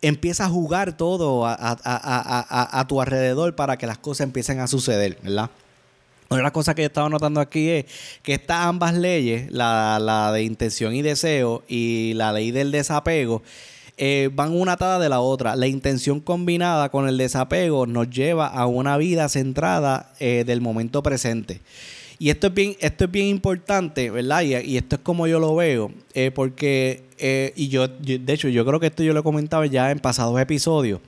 empieza 0.00 0.44
a 0.44 0.48
jugar 0.48 0.96
todo 0.96 1.44
a, 1.44 1.56
a 1.58 2.86
tu 2.86 3.00
alrededor 3.02 3.56
para 3.56 3.76
que 3.76 3.88
las 3.88 3.98
cosas 3.98 4.20
empiecen 4.20 4.60
a 4.60 4.68
suceder, 4.68 5.18
¿verdad? 5.20 5.50
Otra 6.28 6.52
cosa 6.52 6.74
que 6.74 6.82
he 6.82 6.86
estado 6.86 7.08
notando 7.08 7.40
aquí 7.40 7.68
es 7.68 7.86
que 8.22 8.34
estas 8.34 8.66
ambas 8.66 8.94
leyes, 8.94 9.50
la, 9.52 10.30
de 10.32 10.42
intención 10.42 10.94
y 10.94 11.02
deseo 11.02 11.62
y 11.68 12.14
la 12.14 12.32
ley 12.32 12.50
del 12.50 12.72
desapego, 12.72 13.42
eh, 13.96 14.28
van 14.32 14.52
una 14.52 14.72
atada 14.72 14.98
de 14.98 15.08
la 15.08 15.20
otra. 15.20 15.54
La 15.54 15.68
intención 15.68 16.20
combinada 16.20 16.88
con 16.90 17.08
el 17.08 17.16
desapego 17.16 17.86
nos 17.86 18.10
lleva 18.10 18.48
a 18.48 18.66
una 18.66 18.96
vida 18.96 19.28
centrada 19.28 20.12
eh, 20.18 20.42
del 20.44 20.60
momento 20.60 21.02
presente. 21.02 21.60
Y 22.18 22.30
esto 22.30 22.46
es 22.46 22.54
bien, 22.54 22.76
esto 22.80 23.04
es 23.04 23.10
bien 23.10 23.26
importante, 23.26 24.10
¿verdad? 24.10 24.42
Y, 24.42 24.76
esto 24.76 24.96
es 24.96 25.02
como 25.02 25.26
yo 25.26 25.38
lo 25.38 25.54
veo, 25.54 25.92
eh, 26.14 26.30
porque, 26.30 27.04
y 27.54 27.68
yo, 27.68 27.88
de 27.88 28.32
hecho, 28.32 28.48
yo 28.48 28.64
creo 28.64 28.80
que 28.80 28.86
esto 28.86 29.02
yo 29.02 29.12
lo 29.12 29.20
he 29.20 29.22
comentado 29.22 29.64
ya 29.64 29.90
en 29.90 29.98
pasados 29.98 30.40
episodios 30.40 31.00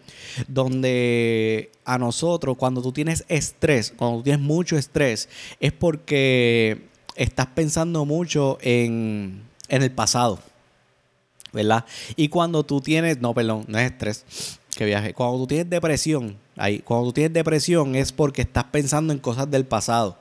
donde 0.46 1.70
a 1.84 1.98
nosotros, 1.98 2.56
cuando 2.56 2.82
tú 2.82 2.92
tienes 2.92 3.24
estrés, 3.28 3.92
cuando 3.96 4.18
tú 4.18 4.24
tienes 4.24 4.44
mucho 4.44 4.76
estrés, 4.76 5.28
es 5.58 5.72
porque 5.72 6.82
estás 7.16 7.46
pensando 7.46 8.04
mucho 8.04 8.58
en, 8.60 9.42
el 9.68 9.90
pasado, 9.90 10.38
¿verdad? 11.52 11.84
Y 12.16 12.28
cuando 12.28 12.64
tú 12.64 12.80
tienes, 12.80 13.20
no, 13.20 13.34
perdón, 13.34 13.64
no 13.68 13.78
es 13.78 13.90
estrés, 13.90 14.24
que 14.76 14.84
viaje, 14.84 15.14
cuando 15.14 15.38
tú 15.38 15.46
tienes 15.48 15.68
depresión, 15.68 16.36
ahí, 16.56 16.78
cuando 16.80 17.06
tú 17.06 17.14
tienes 17.14 17.32
depresión 17.32 17.96
es 17.96 18.12
porque 18.12 18.42
estás 18.42 18.64
pensando 18.64 19.12
en 19.12 19.18
cosas 19.18 19.50
del 19.50 19.64
pasado. 19.64 20.18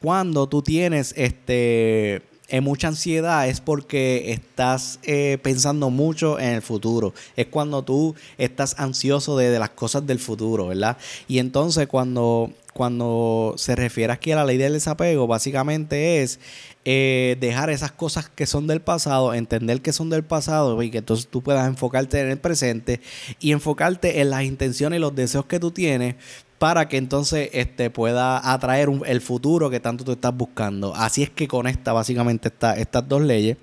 Cuando 0.00 0.48
tú 0.48 0.62
tienes 0.62 1.12
este 1.16 2.22
mucha 2.60 2.88
ansiedad 2.88 3.46
es 3.46 3.60
porque 3.60 4.32
estás 4.32 4.98
eh, 5.04 5.38
pensando 5.40 5.90
mucho 5.90 6.40
en 6.40 6.54
el 6.54 6.62
futuro. 6.62 7.14
Es 7.36 7.46
cuando 7.46 7.84
tú 7.84 8.16
estás 8.38 8.74
ansioso 8.78 9.36
de, 9.36 9.56
las 9.56 9.70
cosas 9.70 10.04
del 10.04 10.18
futuro, 10.18 10.66
¿verdad? 10.66 10.96
Y 11.28 11.38
entonces 11.38 11.86
cuando, 11.86 12.50
cuando 12.72 13.54
se 13.56 13.76
refiere 13.76 14.12
aquí 14.12 14.32
a 14.32 14.36
la 14.36 14.44
ley 14.44 14.56
del 14.56 14.72
desapego, 14.72 15.28
básicamente 15.28 16.22
es 16.22 16.40
eh, 16.84 17.36
dejar 17.38 17.70
esas 17.70 17.92
cosas 17.92 18.28
que 18.28 18.46
son 18.46 18.66
del 18.66 18.80
pasado, 18.80 19.34
entender 19.34 19.80
que 19.80 19.92
son 19.92 20.10
del 20.10 20.24
pasado 20.24 20.82
y 20.82 20.90
que 20.90 20.98
entonces 20.98 21.28
tú 21.28 21.42
puedas 21.42 21.68
enfocarte 21.68 22.18
en 22.20 22.30
el 22.30 22.38
presente 22.38 23.00
y 23.38 23.52
enfocarte 23.52 24.20
en 24.20 24.30
las 24.30 24.42
intenciones 24.42 24.96
y 24.96 25.00
los 25.00 25.14
deseos 25.14 25.44
que 25.44 25.60
tú 25.60 25.70
tienes 25.70 26.16
para 26.60 26.88
que 26.88 26.98
entonces 26.98 27.48
este, 27.54 27.88
pueda 27.88 28.52
atraer 28.52 28.90
el 29.06 29.22
futuro 29.22 29.70
que 29.70 29.80
tanto 29.80 30.04
tú 30.04 30.12
estás 30.12 30.36
buscando. 30.36 30.94
Así 30.94 31.22
es 31.22 31.30
que 31.30 31.48
conecta 31.48 31.94
básicamente 31.94 32.48
esta, 32.48 32.74
estas 32.74 33.08
dos 33.08 33.22
leyes, 33.22 33.56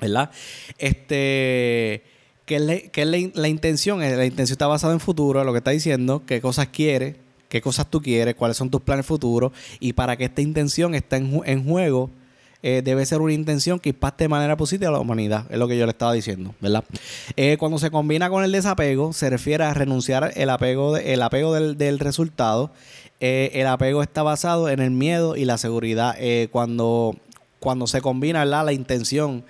¿verdad? 0.00 0.30
Este, 0.78 2.04
¿qué 2.46 2.54
es, 2.92 3.06
la, 3.34 3.48
intención? 3.48 3.98
La 3.98 4.24
intención 4.24 4.54
está 4.54 4.68
basada 4.68 4.92
en 4.92 5.00
futuro, 5.00 5.42
lo 5.42 5.50
que 5.50 5.58
está 5.58 5.72
diciendo, 5.72 6.22
qué 6.24 6.40
cosas 6.40 6.68
quieres, 6.68 7.16
qué 7.48 7.60
cosas 7.60 7.90
tú 7.90 8.00
quieres, 8.00 8.36
cuáles 8.36 8.56
son 8.56 8.70
tus 8.70 8.82
planes 8.82 9.06
futuros 9.06 9.50
y 9.80 9.94
para 9.94 10.16
que 10.16 10.26
esta 10.26 10.40
intención 10.40 10.94
esté 10.94 11.16
en, 11.16 11.64
juego, 11.64 12.10
eh, 12.66 12.80
debe 12.82 13.04
ser 13.04 13.20
una 13.20 13.34
intención 13.34 13.78
que 13.78 13.90
impacte 13.90 14.24
de 14.24 14.28
manera 14.28 14.56
positiva 14.56 14.88
a 14.88 14.92
la 14.92 14.98
humanidad, 14.98 15.44
es 15.50 15.58
lo 15.58 15.68
que 15.68 15.76
yo 15.76 15.84
le 15.84 15.90
estaba 15.90 16.14
diciendo, 16.14 16.54
¿verdad? 16.62 16.82
Eh, 17.36 17.58
cuando 17.58 17.78
se 17.78 17.90
combina 17.90 18.30
con 18.30 18.42
el 18.42 18.52
desapego, 18.52 19.12
se 19.12 19.28
refiere 19.28 19.64
a 19.64 19.74
renunciar 19.74 20.32
el 20.34 20.48
apego, 20.48 20.96
el 20.96 21.20
apego 21.20 21.52
del, 21.52 21.98
resultado. 21.98 22.70
Eh, 23.20 23.50
el 23.52 23.66
apego 23.66 24.02
está 24.02 24.22
basado 24.22 24.70
en 24.70 24.80
el 24.80 24.92
miedo 24.92 25.36
y 25.36 25.44
la 25.44 25.58
seguridad. 25.58 26.16
cuando, 26.52 27.14
cuando 27.60 27.86
se 27.86 28.00
combina 28.00 28.46
la 28.46 28.72
intención 28.72 29.44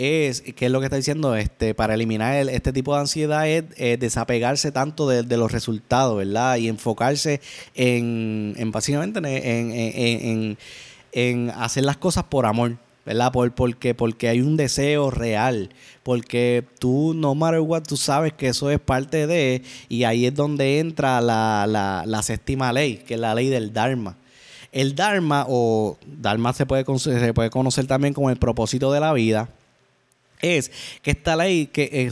es, 0.00 0.40
que 0.40 0.66
es 0.66 0.72
lo 0.72 0.80
que 0.80 0.86
está 0.86 0.96
diciendo, 0.96 1.36
este, 1.36 1.72
para 1.72 1.94
eliminar 1.94 2.34
este 2.48 2.72
tipo 2.72 2.94
de 2.94 3.00
ansiedad 3.00 3.46
es 3.46 3.62
desapegarse 4.00 4.72
tanto 4.72 5.08
de, 5.08 5.36
los 5.36 5.52
resultados, 5.52 6.16
¿verdad? 6.16 6.56
Y 6.56 6.66
enfocarse 6.66 7.40
en, 7.76 8.54
en 8.56 8.72
básicamente 8.72 9.20
en, 9.20 9.70
en, 9.70 10.58
hacer 11.54 11.84
las 11.84 11.96
cosas 11.96 12.24
por 12.24 12.46
amor. 12.46 12.76
¿verdad? 13.06 13.30
Por, 13.30 13.54
porque, 13.54 13.94
porque 13.94 14.28
hay 14.28 14.40
un 14.40 14.56
deseo 14.56 15.12
real, 15.12 15.70
porque 16.02 16.64
tú, 16.80 17.14
no 17.14 17.36
matter 17.36 17.60
what, 17.60 17.84
tú 17.84 17.96
sabes 17.96 18.32
que 18.32 18.48
eso 18.48 18.68
es 18.68 18.80
parte 18.80 19.28
de, 19.28 19.62
y 19.88 20.02
ahí 20.02 20.26
es 20.26 20.34
donde 20.34 20.80
entra 20.80 21.20
la, 21.20 21.66
la, 21.68 22.02
la 22.04 22.22
séptima 22.24 22.72
ley, 22.72 22.96
que 22.96 23.14
es 23.14 23.20
la 23.20 23.32
ley 23.32 23.48
del 23.48 23.72
Dharma. 23.72 24.16
El 24.72 24.96
Dharma, 24.96 25.46
o 25.48 25.96
Dharma 26.04 26.52
se 26.52 26.66
puede, 26.66 26.84
se 26.98 27.32
puede 27.32 27.48
conocer 27.48 27.86
también 27.86 28.12
como 28.12 28.28
el 28.28 28.38
propósito 28.38 28.90
de 28.90 28.98
la 28.98 29.12
vida, 29.12 29.50
es 30.42 30.72
que 31.00 31.12
esta 31.12 31.36
ley, 31.36 31.66
que 31.66 31.84
eh, 31.92 32.10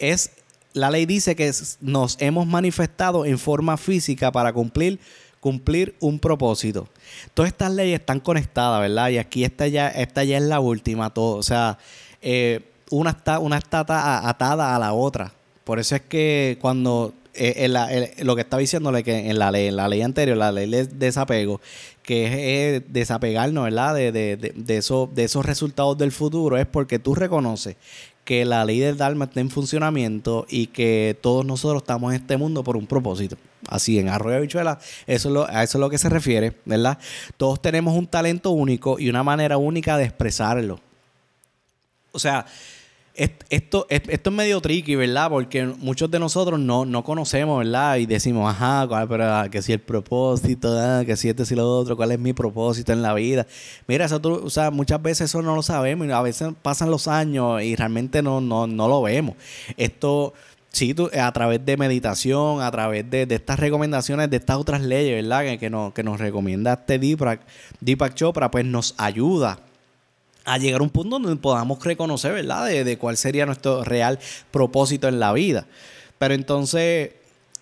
es 0.00 0.30
la 0.74 0.90
ley 0.90 1.06
dice 1.06 1.36
que 1.36 1.52
nos 1.80 2.16
hemos 2.20 2.46
manifestado 2.46 3.24
en 3.24 3.38
forma 3.38 3.76
física 3.76 4.32
para 4.32 4.52
cumplir, 4.52 4.98
cumplir 5.42 5.96
un 5.98 6.20
propósito. 6.20 6.86
Todas 7.34 7.50
estas 7.50 7.72
leyes 7.72 7.98
están 7.98 8.20
conectadas, 8.20 8.80
¿verdad? 8.80 9.08
Y 9.08 9.18
aquí 9.18 9.42
esta 9.42 9.66
ya, 9.66 9.88
esta 9.88 10.22
ya 10.22 10.36
es 10.36 10.44
la 10.44 10.60
última, 10.60 11.10
todo. 11.10 11.36
O 11.36 11.42
sea, 11.42 11.78
eh, 12.22 12.60
una, 12.90 13.10
está, 13.10 13.40
una 13.40 13.58
está 13.58 13.80
atada 13.80 14.76
a 14.76 14.78
la 14.78 14.92
otra. 14.92 15.32
Por 15.64 15.80
eso 15.80 15.96
es 15.96 16.02
que 16.02 16.58
cuando 16.60 17.12
eh, 17.34 18.14
lo 18.22 18.36
que 18.36 18.42
estaba 18.42 18.60
diciéndole 18.60 19.02
que 19.02 19.30
en 19.30 19.36
la 19.40 19.50
ley, 19.50 19.66
en 19.66 19.74
la 19.74 19.88
ley 19.88 20.02
anterior, 20.02 20.36
la 20.36 20.52
ley 20.52 20.70
de 20.70 20.86
desapego, 20.86 21.60
que 22.04 22.76
es, 22.76 22.82
desapegarnos, 22.92 23.64
¿verdad? 23.64 23.96
De, 23.96 24.12
de, 24.12 24.36
de, 24.36 24.52
de, 24.54 24.76
eso, 24.76 25.10
de 25.12 25.24
esos 25.24 25.44
resultados 25.44 25.98
del 25.98 26.12
futuro, 26.12 26.56
es 26.56 26.66
porque 26.66 27.00
tú 27.00 27.16
reconoces 27.16 27.74
que 28.24 28.44
la 28.44 28.64
ley 28.64 28.78
del 28.78 28.96
Dharma 28.96 29.24
está 29.24 29.40
en 29.40 29.50
funcionamiento 29.50 30.46
y 30.48 30.68
que 30.68 31.18
todos 31.20 31.44
nosotros 31.44 31.82
estamos 31.82 32.12
en 32.12 32.20
este 32.20 32.36
mundo 32.36 32.62
por 32.62 32.76
un 32.76 32.86
propósito. 32.86 33.36
Así, 33.68 33.98
en 33.98 34.08
Arroyo 34.08 34.40
Bichuela, 34.40 34.78
eso 35.06 35.28
es 35.28 35.34
lo, 35.34 35.48
a 35.48 35.62
eso 35.62 35.78
es 35.78 35.80
lo 35.80 35.90
que 35.90 35.98
se 35.98 36.08
refiere, 36.08 36.56
¿verdad? 36.64 36.98
Todos 37.36 37.60
tenemos 37.62 37.94
un 37.94 38.06
talento 38.06 38.50
único 38.50 38.98
y 38.98 39.08
una 39.08 39.22
manera 39.22 39.56
única 39.56 39.96
de 39.96 40.04
expresarlo. 40.04 40.80
O 42.12 42.18
sea, 42.18 42.46
esto, 43.14 43.86
es 43.90 44.30
medio 44.30 44.60
tricky, 44.62 44.94
¿verdad? 44.96 45.28
Porque 45.28 45.66
muchos 45.66 46.10
de 46.10 46.18
nosotros 46.18 46.58
no, 46.58 46.86
no 46.86 47.04
conocemos, 47.04 47.58
¿verdad? 47.58 47.96
Y 47.98 48.06
decimos, 48.06 48.50
ajá, 48.50 48.86
¿cuál, 48.88 49.06
pero, 49.06 49.24
ah, 49.24 49.48
que 49.50 49.60
si 49.60 49.72
el 49.72 49.80
propósito, 49.80 50.74
ah, 50.78 51.02
que 51.04 51.16
si 51.16 51.28
esto, 51.28 51.44
si 51.44 51.54
lo 51.54 51.68
otro, 51.68 51.94
cuál 51.94 52.12
es 52.12 52.18
mi 52.18 52.32
propósito 52.32 52.92
en 52.92 53.02
la 53.02 53.12
vida. 53.12 53.46
Mira, 53.86 54.06
eso 54.06 54.20
o 54.24 54.48
sea, 54.48 54.70
muchas 54.70 55.02
veces 55.02 55.30
eso 55.30 55.42
no 55.42 55.54
lo 55.54 55.62
sabemos 55.62 56.06
y 56.06 56.10
a 56.10 56.22
veces 56.22 56.48
pasan 56.62 56.90
los 56.90 57.06
años 57.06 57.62
y 57.62 57.76
realmente 57.76 58.22
no, 58.22 58.40
no, 58.40 58.66
no 58.66 58.88
lo 58.88 59.02
vemos. 59.02 59.36
Esto, 59.76 60.32
sí, 60.70 60.94
tú, 60.94 61.10
a 61.12 61.30
través 61.32 61.64
de 61.66 61.76
meditación, 61.76 62.62
a 62.62 62.70
través 62.70 63.10
de, 63.10 63.26
estas 63.28 63.60
recomendaciones, 63.60 64.30
de 64.30 64.38
estas 64.38 64.56
otras 64.56 64.80
leyes, 64.80 65.22
¿verdad? 65.22 65.44
Que, 65.44 65.58
que, 65.58 65.68
nos, 65.68 65.92
que 65.92 66.02
nos 66.02 66.18
recomienda 66.18 66.72
este 66.72 66.98
Deepak, 66.98 67.40
Deepak 67.80 68.14
Chopra, 68.14 68.50
pues 68.50 68.64
nos 68.64 68.94
ayuda 68.96 69.58
a 70.44 70.58
llegar 70.58 70.80
a 70.80 70.84
un 70.84 70.90
punto 70.90 71.18
donde 71.18 71.36
podamos 71.36 71.82
reconocer, 71.84 72.32
¿verdad?, 72.32 72.66
de, 72.66 72.98
cuál 72.98 73.16
sería 73.16 73.46
nuestro 73.46 73.84
real 73.84 74.18
propósito 74.50 75.08
en 75.08 75.20
la 75.20 75.32
vida. 75.32 75.66
Pero 76.18 76.34
entonces, 76.34 77.12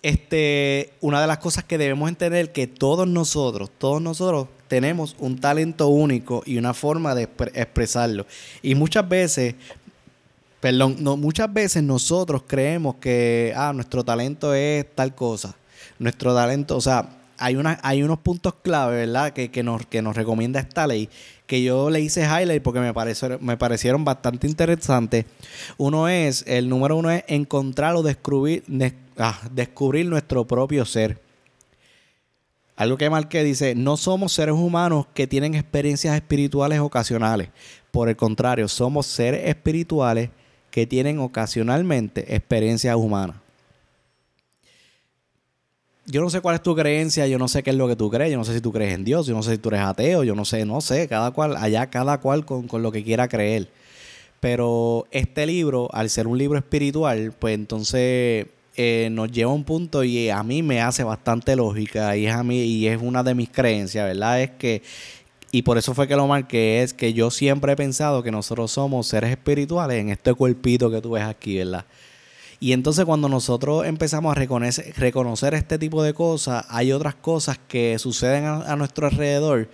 este, 0.01 0.93
una 1.01 1.21
de 1.21 1.27
las 1.27 1.37
cosas 1.37 1.63
que 1.63 1.77
debemos 1.77 2.09
entender 2.09 2.51
que 2.51 2.67
todos 2.67 3.07
nosotros, 3.07 3.69
todos 3.77 4.01
nosotros 4.01 4.47
tenemos 4.67 5.15
un 5.19 5.39
talento 5.39 5.87
único 5.87 6.43
y 6.45 6.57
una 6.57 6.73
forma 6.73 7.13
de 7.13 7.23
expresarlo. 7.53 8.25
Y 8.61 8.75
muchas 8.75 9.07
veces, 9.07 9.55
perdón, 10.59 10.97
no, 10.99 11.17
muchas 11.17 11.51
veces 11.53 11.83
nosotros 11.83 12.43
creemos 12.47 12.95
que, 12.95 13.53
ah, 13.55 13.73
nuestro 13.73 14.03
talento 14.03 14.53
es 14.53 14.85
tal 14.95 15.13
cosa. 15.13 15.55
Nuestro 15.99 16.33
talento, 16.33 16.77
o 16.77 16.81
sea, 16.81 17.20
hay, 17.41 18.03
unos 18.03 18.19
puntos 18.19 18.53
clave, 18.61 18.97
¿verdad? 18.97 19.33
Que, 19.33 19.63
nos, 19.63 20.15
recomienda 20.15 20.59
esta 20.59 20.85
ley, 20.85 21.09
que 21.47 21.63
yo 21.63 21.89
le 21.89 21.99
hice 21.99 22.21
highlight 22.21 22.61
porque 22.61 22.79
me, 22.79 22.93
parecieron, 22.93 23.43
me 23.43 23.57
parecieron 23.57 24.05
bastante 24.05 24.47
interesantes. 24.47 25.25
Uno 25.77 26.07
es, 26.07 26.43
el 26.47 26.69
número 26.69 26.95
uno 26.95 27.09
es 27.09 27.23
encontrar 27.27 27.95
o 27.95 28.03
descubrir, 28.03 28.63
ah, 29.17 29.39
descubrir 29.51 30.05
nuestro 30.05 30.45
propio 30.45 30.85
ser. 30.85 31.19
Algo 32.75 32.97
que 32.97 33.09
marqué 33.09 33.43
dice, 33.43 33.75
no 33.75 33.97
somos 33.97 34.33
seres 34.33 34.55
humanos 34.55 35.07
que 35.13 35.27
tienen 35.27 35.55
experiencias 35.55 36.15
espirituales 36.15 36.79
ocasionales. 36.79 37.49
Por 37.91 38.07
el 38.07 38.15
contrario, 38.15 38.67
somos 38.67 39.07
seres 39.07 39.49
espirituales 39.49 40.29
que 40.69 40.87
tienen 40.87 41.19
ocasionalmente 41.19 42.35
experiencias 42.35 42.95
humanas 42.95 43.37
yo 46.11 46.21
no 46.21 46.29
sé 46.29 46.41
cuál 46.41 46.55
es 46.55 46.61
tu 46.61 46.75
creencia, 46.75 47.25
yo 47.25 47.37
no 47.37 47.47
sé 47.47 47.63
qué 47.63 47.69
es 47.69 47.75
lo 47.77 47.87
que 47.87 47.95
tú 47.95 48.09
crees, 48.09 48.31
yo 48.31 48.37
no 48.37 48.43
sé 48.43 48.53
si 48.53 48.59
tú 48.59 48.73
crees 48.73 48.93
en 48.93 49.05
Dios, 49.05 49.27
yo 49.27 49.33
no 49.33 49.41
sé 49.41 49.53
si 49.53 49.57
tú 49.59 49.69
eres 49.69 49.79
ateo, 49.79 50.25
yo 50.25 50.35
no 50.35 50.43
sé, 50.43 50.65
no 50.65 50.81
sé, 50.81 51.07
cada 51.07 51.31
cual, 51.31 51.55
allá 51.55 51.89
cada 51.89 52.19
cual 52.19 52.45
con, 52.45 52.67
lo 52.81 52.91
que 52.91 53.01
quiera 53.01 53.29
creer. 53.29 53.69
Pero 54.41 55.07
este 55.11 55.45
libro, 55.45 55.87
al 55.93 56.09
ser 56.09 56.27
un 56.27 56.37
libro 56.37 56.57
espiritual, 56.57 57.33
pues 57.39 57.55
entonces 57.55 58.47
eh, 58.75 59.07
nos 59.11 59.31
lleva 59.31 59.51
a 59.51 59.53
un 59.53 59.63
punto 59.63 60.03
y 60.03 60.29
a 60.29 60.43
mí 60.43 60.61
me 60.63 60.81
hace 60.81 61.05
bastante 61.05 61.55
lógica 61.55 62.17
y 62.17 62.27
es 62.27 62.33
a 62.33 62.43
mí 62.43 62.57
y 62.57 62.87
es 62.87 63.01
una 63.01 63.23
de 63.23 63.33
mis 63.33 63.49
creencias, 63.49 64.05
¿verdad? 64.05 64.41
Es 64.41 64.51
que 64.51 64.81
y 65.53 65.61
por 65.61 65.77
eso 65.77 65.93
fue 65.93 66.07
que 66.07 66.15
lo 66.15 66.27
marqué 66.27 66.81
es 66.81 66.93
que 66.93 67.13
yo 67.13 67.31
siempre 67.31 67.73
he 67.73 67.75
pensado 67.75 68.23
que 68.23 68.31
nosotros 68.31 68.71
somos 68.71 69.07
seres 69.07 69.31
espirituales 69.31 69.99
en 69.99 70.09
este 70.09 70.33
cuerpito 70.33 70.91
que 70.91 71.01
tú 71.01 71.11
ves 71.11 71.23
aquí, 71.23 71.57
¿verdad? 71.57 71.85
Y 72.63 72.73
entonces 72.73 73.05
cuando 73.05 73.27
nosotros 73.27 73.87
empezamos 73.87 74.37
a 74.37 74.39
reconocer, 74.39 75.55
este 75.55 75.79
tipo 75.79 76.03
de 76.03 76.13
cosas, 76.13 76.63
hay 76.69 76.91
otras 76.91 77.15
cosas 77.15 77.59
que 77.67 77.97
suceden 77.97 78.45
a, 78.45 78.75
nuestro 78.75 79.07
alrededor 79.07 79.67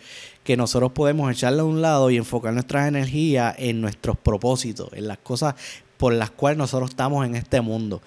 que 0.45 0.55
nosotros 0.55 0.93
podemos 0.93 1.29
echarle 1.29 1.59
a 1.59 1.65
un 1.65 1.81
lado 1.81 2.09
y 2.09 2.15
enfocar 2.15 2.53
nuestras 2.53 2.87
energías 2.87 3.55
en 3.57 3.81
nuestros 3.81 4.15
propósitos, 4.17 4.87
en 4.93 5.05
las 5.09 5.17
cosas 5.17 5.55
por 5.97 6.13
las 6.13 6.31
cuales 6.31 6.57
nosotros 6.57 6.91
estamos 6.91 7.25
en 7.25 7.35
este 7.35 7.59
mundo. 7.59 8.01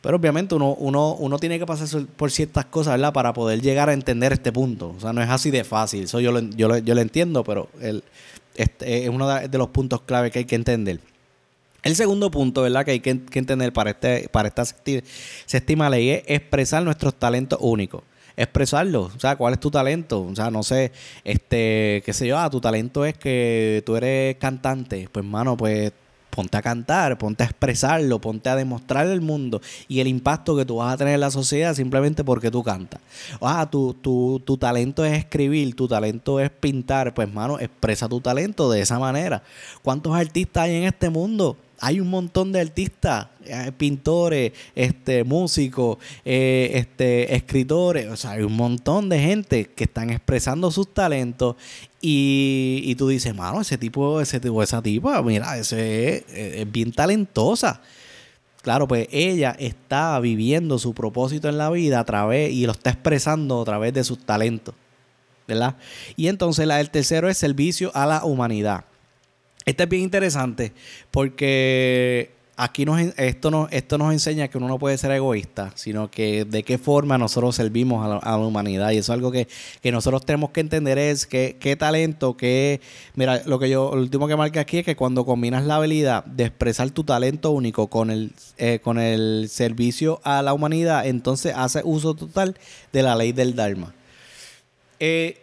Pero 0.00 0.16
obviamente 0.16 0.56
uno, 0.56 0.74
uno, 0.80 1.14
uno 1.14 1.38
tiene 1.38 1.60
que 1.60 1.66
pasar 1.66 2.04
por 2.16 2.32
ciertas 2.32 2.64
cosas, 2.64 2.94
¿verdad? 2.94 3.12
Para 3.12 3.32
poder 3.32 3.62
llegar 3.62 3.88
a 3.88 3.92
entender 3.92 4.32
este 4.32 4.50
punto. 4.50 4.96
O 4.96 5.00
sea, 5.00 5.12
no 5.12 5.22
es 5.22 5.30
así 5.30 5.52
de 5.52 5.62
fácil. 5.62 6.02
Eso 6.02 6.18
yo 6.18 6.32
lo, 6.32 6.40
yo 6.40 6.66
lo, 6.66 6.78
yo 6.78 6.96
lo 6.96 7.00
entiendo, 7.00 7.44
pero 7.44 7.68
el, 7.80 8.02
este 8.56 9.04
es 9.04 9.10
uno 9.10 9.28
de 9.28 9.58
los 9.58 9.68
puntos 9.68 10.02
clave 10.02 10.32
que 10.32 10.40
hay 10.40 10.44
que 10.44 10.56
entender. 10.56 10.98
El 11.84 11.94
segundo 11.96 12.30
punto, 12.30 12.62
¿verdad? 12.62 12.84
Que 12.84 12.92
hay 12.92 13.00
que, 13.00 13.10
entender 13.10 13.72
para, 13.74 13.90
este, 13.90 14.28
para 14.30 14.48
esta 14.48 14.64
séptima 14.64 15.90
ley 15.90 16.10
es 16.10 16.22
expresar 16.26 16.82
nuestros 16.82 17.14
talentos 17.14 17.58
únicos. 17.60 18.02
Expresarlo, 18.36 19.12
o 19.14 19.20
sea, 19.20 19.36
¿cuál 19.36 19.52
es 19.52 19.60
tu 19.60 19.70
talento? 19.70 20.22
O 20.22 20.34
sea, 20.34 20.50
no 20.50 20.62
sé, 20.62 20.90
este, 21.22 22.02
qué 22.04 22.12
sé 22.12 22.26
yo, 22.26 22.38
ah, 22.38 22.50
tu 22.50 22.60
talento 22.60 23.04
es 23.04 23.16
que 23.16 23.82
tú 23.84 23.96
eres 23.96 24.36
cantante. 24.36 25.08
Pues, 25.12 25.24
mano, 25.24 25.58
pues 25.58 25.92
ponte 26.30 26.56
a 26.56 26.62
cantar, 26.62 27.16
ponte 27.16 27.44
a 27.44 27.46
expresarlo, 27.46 28.18
ponte 28.18 28.48
a 28.48 28.56
demostrar 28.56 29.06
al 29.06 29.20
mundo 29.20 29.60
y 29.86 30.00
el 30.00 30.08
impacto 30.08 30.56
que 30.56 30.64
tú 30.64 30.76
vas 30.76 30.94
a 30.94 30.96
tener 30.96 31.14
en 31.14 31.20
la 31.20 31.30
sociedad 31.30 31.74
simplemente 31.74 32.24
porque 32.24 32.50
tú 32.50 32.62
cantas. 32.62 33.00
Ah, 33.40 33.68
tu, 33.70 33.94
tu, 33.94 34.42
tu 34.44 34.56
talento 34.56 35.04
es 35.04 35.16
escribir, 35.16 35.76
tu 35.76 35.86
talento 35.86 36.40
es 36.40 36.50
pintar, 36.50 37.14
pues 37.14 37.32
mano, 37.32 37.60
expresa 37.60 38.08
tu 38.08 38.20
talento 38.20 38.70
de 38.70 38.80
esa 38.80 38.98
manera. 38.98 39.42
¿Cuántos 39.82 40.14
artistas 40.14 40.64
hay 40.64 40.76
en 40.76 40.84
este 40.84 41.10
mundo? 41.10 41.56
Hay 41.84 42.00
un 42.00 42.08
montón 42.08 42.50
de 42.50 42.62
artistas, 42.62 43.26
eh, 43.44 43.70
pintores, 43.76 44.52
este, 44.74 45.22
músicos, 45.22 45.98
eh, 46.24 46.70
este, 46.74 47.34
escritores, 47.34 48.08
o 48.08 48.16
sea, 48.16 48.30
hay 48.30 48.42
un 48.42 48.56
montón 48.56 49.10
de 49.10 49.20
gente 49.20 49.66
que 49.66 49.84
están 49.84 50.08
expresando 50.08 50.70
sus 50.70 50.94
talentos 50.94 51.56
y, 52.00 52.94
tú 52.96 53.08
dices, 53.08 53.34
mano, 53.34 53.60
ese 53.60 53.76
tipo, 53.76 54.18
ese 54.22 54.40
tipo, 54.40 54.62
esa 54.62 54.80
tipa, 54.80 55.20
mira, 55.22 55.58
ese 55.58 56.16
es, 56.16 56.24
es 56.28 56.72
bien 56.72 56.90
talentosa. 56.90 57.82
Claro, 58.62 58.88
pues 58.88 59.06
ella 59.10 59.54
está 59.58 60.18
viviendo 60.20 60.78
su 60.78 60.94
propósito 60.94 61.50
en 61.50 61.58
la 61.58 61.68
vida 61.68 62.00
a 62.00 62.04
través 62.04 62.50
y 62.50 62.64
lo 62.64 62.72
está 62.72 62.90
expresando 62.90 63.60
a 63.60 63.64
través 63.66 63.92
de 63.92 64.04
sus 64.04 64.24
talentos. 64.24 64.74
¿verdad? 65.46 65.76
Y 66.16 66.28
entonces 66.28 66.66
el 66.66 66.90
tercero 66.90 67.28
es 67.28 67.36
servicio 67.36 67.90
a 67.94 68.06
la 68.06 68.24
humanidad. 68.24 68.84
Este 69.64 69.84
es 69.84 69.88
bien 69.88 70.02
interesante 70.02 70.72
porque 71.10 72.34
aquí 72.56 72.84
nos, 72.84 73.00
esto, 73.00 73.50
nos, 73.50 73.72
esto 73.72 73.98
nos 73.98 74.12
enseña 74.12 74.48
que 74.48 74.58
uno 74.58 74.68
no 74.68 74.78
puede 74.78 74.98
ser 74.98 75.10
egoísta, 75.12 75.72
sino 75.74 76.10
que 76.10 76.44
de 76.44 76.62
qué 76.62 76.78
forma 76.78 77.18
nosotros 77.18 77.56
servimos 77.56 78.04
a 78.04 78.20
la, 78.30 78.36
humanidad. 78.36 78.90
Y 78.90 78.98
eso 78.98 79.12
es 79.12 79.16
algo 79.16 79.32
que, 79.32 79.48
nosotros 79.90 80.24
tenemos 80.24 80.50
que 80.50 80.60
entender 80.60 80.98
es 80.98 81.26
que 81.26 81.56
qué 81.58 81.76
talento, 81.76 82.36
qué... 82.36 82.80
Mira, 83.14 83.42
lo 83.46 83.58
que 83.58 83.68
yo, 83.68 83.94
lo 83.94 84.00
último 84.00 84.28
que 84.28 84.36
marca 84.36 84.60
aquí 84.60 84.78
es 84.78 84.84
que 84.84 84.96
cuando 84.96 85.24
combinas 85.24 85.64
la 85.64 85.76
habilidad 85.76 86.24
de 86.24 86.44
expresar 86.44 86.90
tu 86.90 87.04
talento 87.04 87.50
único 87.50 87.88
con 87.88 88.10
el, 88.10 88.32
eh, 88.58 88.80
con 88.82 88.98
el 88.98 89.48
servicio 89.48 90.20
a 90.24 90.42
la 90.42 90.52
humanidad, 90.52 91.06
entonces 91.06 91.54
hace 91.56 91.82
uso 91.84 92.14
total 92.14 92.56
de 92.92 93.02
la 93.02 93.16
ley 93.16 93.32
del 93.32 93.54
Dharma. 93.54 93.94
Eh, 95.00 95.40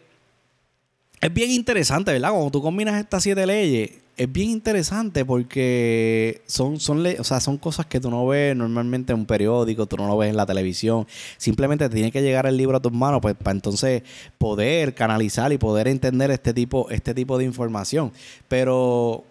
es 1.20 1.34
bien 1.34 1.52
interesante, 1.52 2.12
¿verdad? 2.12 2.32
Cuando 2.32 2.50
tú 2.50 2.62
combinas 2.62 3.00
estas 3.00 3.22
siete 3.22 3.46
leyes, 3.46 3.92
es 4.22 4.32
bien 4.32 4.52
interesante 4.52 5.26
porque 5.26 6.44
son, 6.46 6.80
son, 6.80 7.04
o 7.04 7.24
sea, 7.24 7.40
son 7.40 7.58
cosas 7.58 7.88
que 7.88 8.00
tú 8.00 8.12
no 8.12 8.28
ves 8.28 8.56
normalmente 8.56 9.14
en 9.14 9.20
un 9.20 9.26
periódico, 9.26 9.88
tú 9.88 9.98
no 9.98 10.08
lo 10.08 10.16
ves 10.16 10.30
en 10.30 10.38
la 10.38 10.46
televisión. 10.46 11.08
Simplemente 11.38 11.90
te 11.90 11.96
tiene 11.96 12.12
que 12.12 12.22
llegar 12.22 12.46
el 12.46 12.56
libro 12.56 12.78
a 12.78 12.80
tus 12.80 12.92
manos 12.92 13.20
pues, 13.20 13.34
para 13.34 13.50
entonces 13.50 14.04
poder 14.38 14.94
canalizar 14.94 15.52
y 15.54 15.58
poder 15.58 15.88
entender 15.88 16.30
este 16.30 16.54
tipo, 16.54 16.88
este 16.92 17.16
tipo 17.16 17.40
de 17.40 17.46
información. 17.46 18.12
Pero 18.48 19.24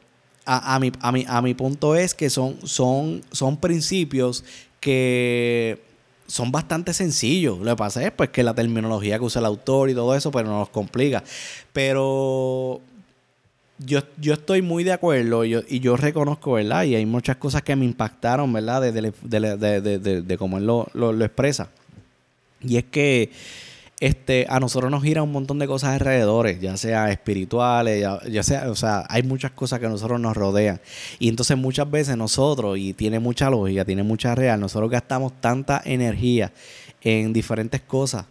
a, 0.45 0.81
mi, 0.81 0.91
a, 1.01 1.13
mi, 1.13 1.25
a 1.29 1.41
mi 1.41 1.55
punto 1.55 1.95
es 1.95 2.13
que 2.13 2.29
son, 2.29 2.57
son, 2.65 3.23
son 3.31 3.59
principios 3.59 4.43
que 4.81 5.81
son 6.27 6.51
bastante 6.51 6.95
sencillos. 6.95 7.61
Lo 7.61 7.71
que 7.71 7.77
pasa 7.77 8.05
es 8.05 8.11
pues 8.11 8.31
que 8.31 8.43
la 8.43 8.55
terminología 8.55 9.21
que 9.21 9.25
usa 9.25 9.39
el 9.39 9.47
autor 9.47 9.89
y 9.89 9.95
todo 9.95 10.17
eso, 10.17 10.33
pues 10.33 10.45
nos 10.45 10.69
complica. 10.71 11.23
Pero 11.73 12.81
yo, 13.85 14.01
yo 14.19 14.35
estoy 14.35 14.63
muy 14.63 14.85
de 14.85 14.93
acuerdo 14.93 15.45
y 15.45 15.81
yo 15.81 15.97
reconozco, 15.97 16.53
¿verdad? 16.53 16.85
Y 16.85 16.95
hay 16.95 17.07
muchas 17.07 17.37
cosas 17.37 17.63
que 17.63 17.75
me 17.77 17.85
impactaron, 17.85 18.53
¿verdad? 18.53 18.93
De, 18.93 20.37
cómo 20.39 20.59
él 20.59 20.67
lo, 20.67 20.89
lo, 20.93 21.25
expresa. 21.25 21.71
Y 22.61 22.77
es 22.77 22.85
que 22.85 23.31
este, 23.99 24.47
a 24.51 24.61
nosotros 24.61 24.91
nos 24.91 25.03
gira 25.03 25.23
un 25.23 25.33
montón 25.33 25.59
de 25.59 25.67
cosas 25.67 25.95
alrededor, 25.95 26.59
ya 26.59 26.77
sea 26.77 27.11
espirituales, 27.11 28.01
ya, 28.01 28.21
ya, 28.29 28.43
sea, 28.43 28.71
o 28.71 28.75
sea, 28.75 29.07
hay 29.09 29.23
muchas 29.23 29.53
cosas 29.53 29.81
que 29.81 29.87
a 29.87 29.89
nosotros 29.89 30.21
nos 30.21 30.37
rodean. 30.37 30.81
Y 31.19 31.29
entonces 31.29 31.57
muchas 31.57 31.91
veces 31.91 32.17
nosotros, 32.19 32.77
y 32.77 32.93
tiene 32.93 33.19
mucha 33.19 33.49
lógica, 33.49 33.85
tiene 33.87 34.03
mucha 34.03 34.35
real, 34.35 34.61
nosotros 34.61 34.91
gastamos 34.91 35.33
tanta 35.41 35.81
energía 35.85 36.53
en 37.03 37.33
diferentes 37.33 37.81
cosas 37.81 38.27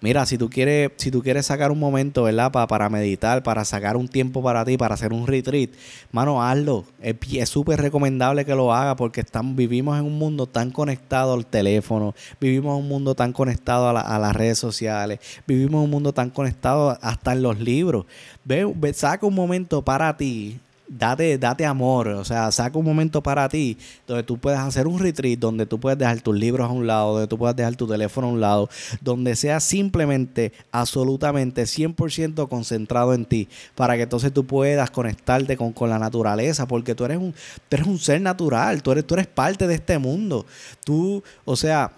Mira, 0.00 0.24
si 0.26 0.38
tú 0.38 0.48
quieres, 0.48 0.92
si 0.96 1.10
tú 1.10 1.24
quieres 1.24 1.46
sacar 1.46 1.72
un 1.72 1.80
momento, 1.80 2.22
¿verdad? 2.22 2.52
para 2.52 2.88
meditar, 2.88 3.42
para 3.42 3.64
sacar 3.64 3.96
un 3.96 4.06
tiempo 4.06 4.40
para 4.40 4.64
ti, 4.64 4.76
para 4.76 4.94
hacer 4.94 5.12
un 5.12 5.26
retreat, 5.26 5.70
mano, 6.12 6.40
hazlo. 6.40 6.84
Es 7.02 7.48
súper 7.48 7.80
recomendable 7.80 8.44
que 8.44 8.54
lo 8.54 8.72
haga 8.72 8.94
porque 8.94 9.22
estamos, 9.22 9.56
vivimos 9.56 9.98
en 9.98 10.04
un 10.04 10.16
mundo 10.16 10.46
tan 10.46 10.70
conectado 10.70 11.34
al 11.34 11.46
teléfono, 11.46 12.14
vivimos 12.40 12.78
en 12.78 12.84
un 12.84 12.88
mundo 12.88 13.16
tan 13.16 13.32
conectado 13.32 13.88
a, 13.88 14.18
las 14.20 14.36
redes 14.36 14.58
sociales, 14.58 15.18
vivimos 15.48 15.80
en 15.80 15.84
un 15.86 15.90
mundo 15.90 16.12
tan 16.12 16.30
conectado 16.30 16.96
hasta 17.02 17.32
en 17.32 17.42
los 17.42 17.58
libros. 17.58 18.06
ve, 18.44 18.72
saca 18.94 19.26
un 19.26 19.34
momento 19.34 19.82
para 19.82 20.16
ti, 20.16 20.60
date, 20.88 21.38
date 21.38 21.64
amor, 21.66 22.08
o 22.08 22.24
sea, 22.24 22.50
saca 22.50 22.78
un 22.78 22.84
momento 22.84 23.22
para 23.22 23.48
ti 23.48 23.76
donde 24.06 24.22
tú 24.22 24.38
puedas 24.38 24.60
hacer 24.60 24.86
un 24.86 24.98
retreat, 24.98 25.38
donde 25.38 25.66
tú 25.66 25.78
puedes 25.78 25.98
dejar 25.98 26.20
tus 26.20 26.36
libros 26.36 26.68
a 26.68 26.72
un 26.72 26.86
lado, 26.86 27.12
donde 27.12 27.26
tú 27.26 27.38
puedas 27.38 27.54
dejar 27.54 27.76
tu 27.76 27.86
teléfono 27.86 28.28
a 28.28 28.30
un 28.30 28.40
lado, 28.40 28.68
donde 29.00 29.36
sea 29.36 29.60
simplemente, 29.60 30.52
absolutamente 30.72 31.62
100% 31.62 32.48
concentrado 32.48 33.14
en 33.14 33.24
ti, 33.24 33.48
para 33.74 33.96
que 33.96 34.02
entonces 34.02 34.32
tú 34.32 34.44
puedas 34.46 34.90
conectarte 34.90 35.56
con, 35.56 35.72
con 35.72 35.90
la 35.90 35.98
naturaleza, 35.98 36.66
porque 36.66 36.94
tú 36.94 37.04
eres, 37.04 37.18
un, 37.18 37.32
tú 37.68 37.76
eres 37.76 37.86
un 37.86 37.98
ser 37.98 38.20
natural, 38.20 38.82
tú 38.82 38.92
eres, 38.92 39.06
tú 39.06 39.14
eres 39.14 39.26
parte 39.26 39.66
de 39.66 39.74
este 39.74 39.98
mundo. 39.98 40.46
Tú, 40.84 41.22
o 41.44 41.56
sea, 41.56 41.92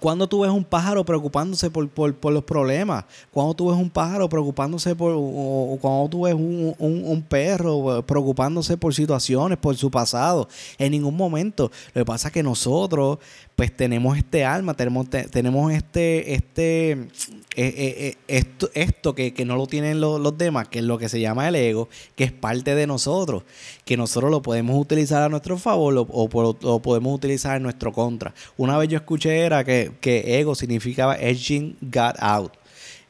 cuando 0.00 0.28
tú 0.28 0.40
ves 0.40 0.50
un 0.50 0.64
pájaro 0.64 1.04
preocupándose 1.04 1.70
por, 1.70 1.88
los 2.32 2.44
problemas, 2.44 3.04
cuando 3.32 3.54
tú 3.54 3.70
ves 3.70 3.78
un 3.78 3.88
pájaro 3.88 4.28
preocupándose 4.28 4.94
por, 4.94 5.14
o, 5.16 5.78
cuando 5.80 6.08
tú 6.10 6.22
ves 6.22 6.34
un, 6.34 6.74
un, 6.78 7.22
perro 7.22 8.02
preocupándose 8.02 8.76
por 8.76 8.94
situaciones, 8.94 9.56
por 9.56 9.76
su 9.76 9.90
pasado, 9.90 10.48
en 10.76 10.92
ningún 10.92 11.16
momento. 11.16 11.70
Lo 11.94 12.02
que 12.02 12.04
pasa 12.04 12.28
es 12.28 12.34
que 12.34 12.42
nosotros, 12.42 13.18
pues 13.58 13.76
tenemos 13.76 14.16
este 14.16 14.44
alma, 14.44 14.74
tenemos, 14.74 15.10
tenemos 15.10 15.72
este, 15.72 16.34
este, 16.34 16.92
eh, 16.92 17.08
eh, 17.56 18.16
eh, 18.28 18.44
esto, 18.74 19.16
que, 19.16 19.34
no 19.44 19.56
lo 19.56 19.66
tienen 19.66 20.00
los, 20.00 20.38
demás, 20.38 20.68
que 20.68 20.78
es 20.78 20.84
lo 20.84 20.96
que 20.96 21.08
se 21.08 21.18
llama 21.18 21.48
el 21.48 21.56
ego, 21.56 21.88
que 22.14 22.22
es 22.22 22.30
parte 22.30 22.76
de 22.76 22.86
nosotros, 22.86 23.42
que 23.84 23.96
nosotros 23.96 24.30
lo 24.30 24.42
podemos 24.42 24.80
utilizar 24.80 25.24
a 25.24 25.28
nuestro 25.28 25.58
favor 25.58 26.06
o, 26.08 26.54
lo 26.62 26.78
podemos 26.78 27.12
utilizar 27.12 27.56
en 27.56 27.64
nuestro 27.64 27.92
contra. 27.92 28.32
Una 28.56 28.78
vez 28.78 28.90
yo 28.90 28.98
escuché 28.98 29.40
era 29.40 29.64
que, 29.64 29.90
que 30.00 30.38
ego 30.38 30.54
significaba 30.54 31.16
edging 31.16 31.76
God 31.80 32.14
out. 32.20 32.52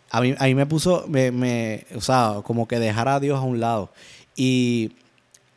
A 0.08 0.22
mí, 0.22 0.34
a 0.38 0.46
mí 0.46 0.54
me 0.54 0.64
puso, 0.64 1.04
me, 1.08 1.30
me, 1.30 1.84
o 1.94 2.00
sea, 2.00 2.40
como 2.42 2.66
que 2.66 2.78
dejar 2.78 3.08
a 3.08 3.20
Dios 3.20 3.38
a 3.38 3.42
un 3.42 3.60
lado. 3.60 3.92
Y 4.34 4.92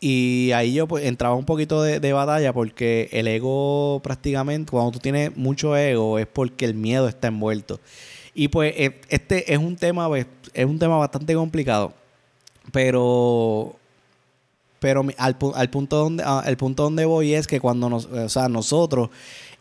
y 0.03 0.51
ahí 0.53 0.73
yo 0.73 0.87
pues, 0.87 1.05
entraba 1.05 1.35
un 1.35 1.45
poquito 1.45 1.83
de, 1.83 2.11
batalla 2.11 2.51
porque 2.53 3.07
el 3.11 3.27
ego 3.27 4.01
prácticamente, 4.03 4.71
cuando 4.71 4.91
tú 4.91 4.99
tienes 4.99 5.37
mucho 5.37 5.77
ego, 5.77 6.17
es 6.17 6.25
porque 6.25 6.65
el 6.65 6.73
miedo 6.73 7.07
está 7.07 7.27
envuelto. 7.27 7.79
Y 8.33 8.47
pues 8.47 8.73
e, 8.75 8.99
este 9.09 9.53
es 9.53 9.59
un 9.59 9.75
tema, 9.75 10.07
pues, 10.07 10.25
es 10.55 10.65
un 10.65 10.79
tema 10.79 10.97
bastante 10.97 11.35
complicado. 11.35 11.93
Pero 12.71 13.75
pero 14.79 15.05
al, 15.19 15.37
al 15.53 15.69
punto 15.69 15.97
donde 15.97 16.23
el 16.47 16.57
punto 16.57 16.83
donde 16.83 17.05
voy 17.05 17.35
es 17.35 17.45
que 17.45 17.59
cuando 17.59 17.87
nos, 17.87 18.05
o 18.05 18.29
sea, 18.29 18.49
nosotros 18.49 19.09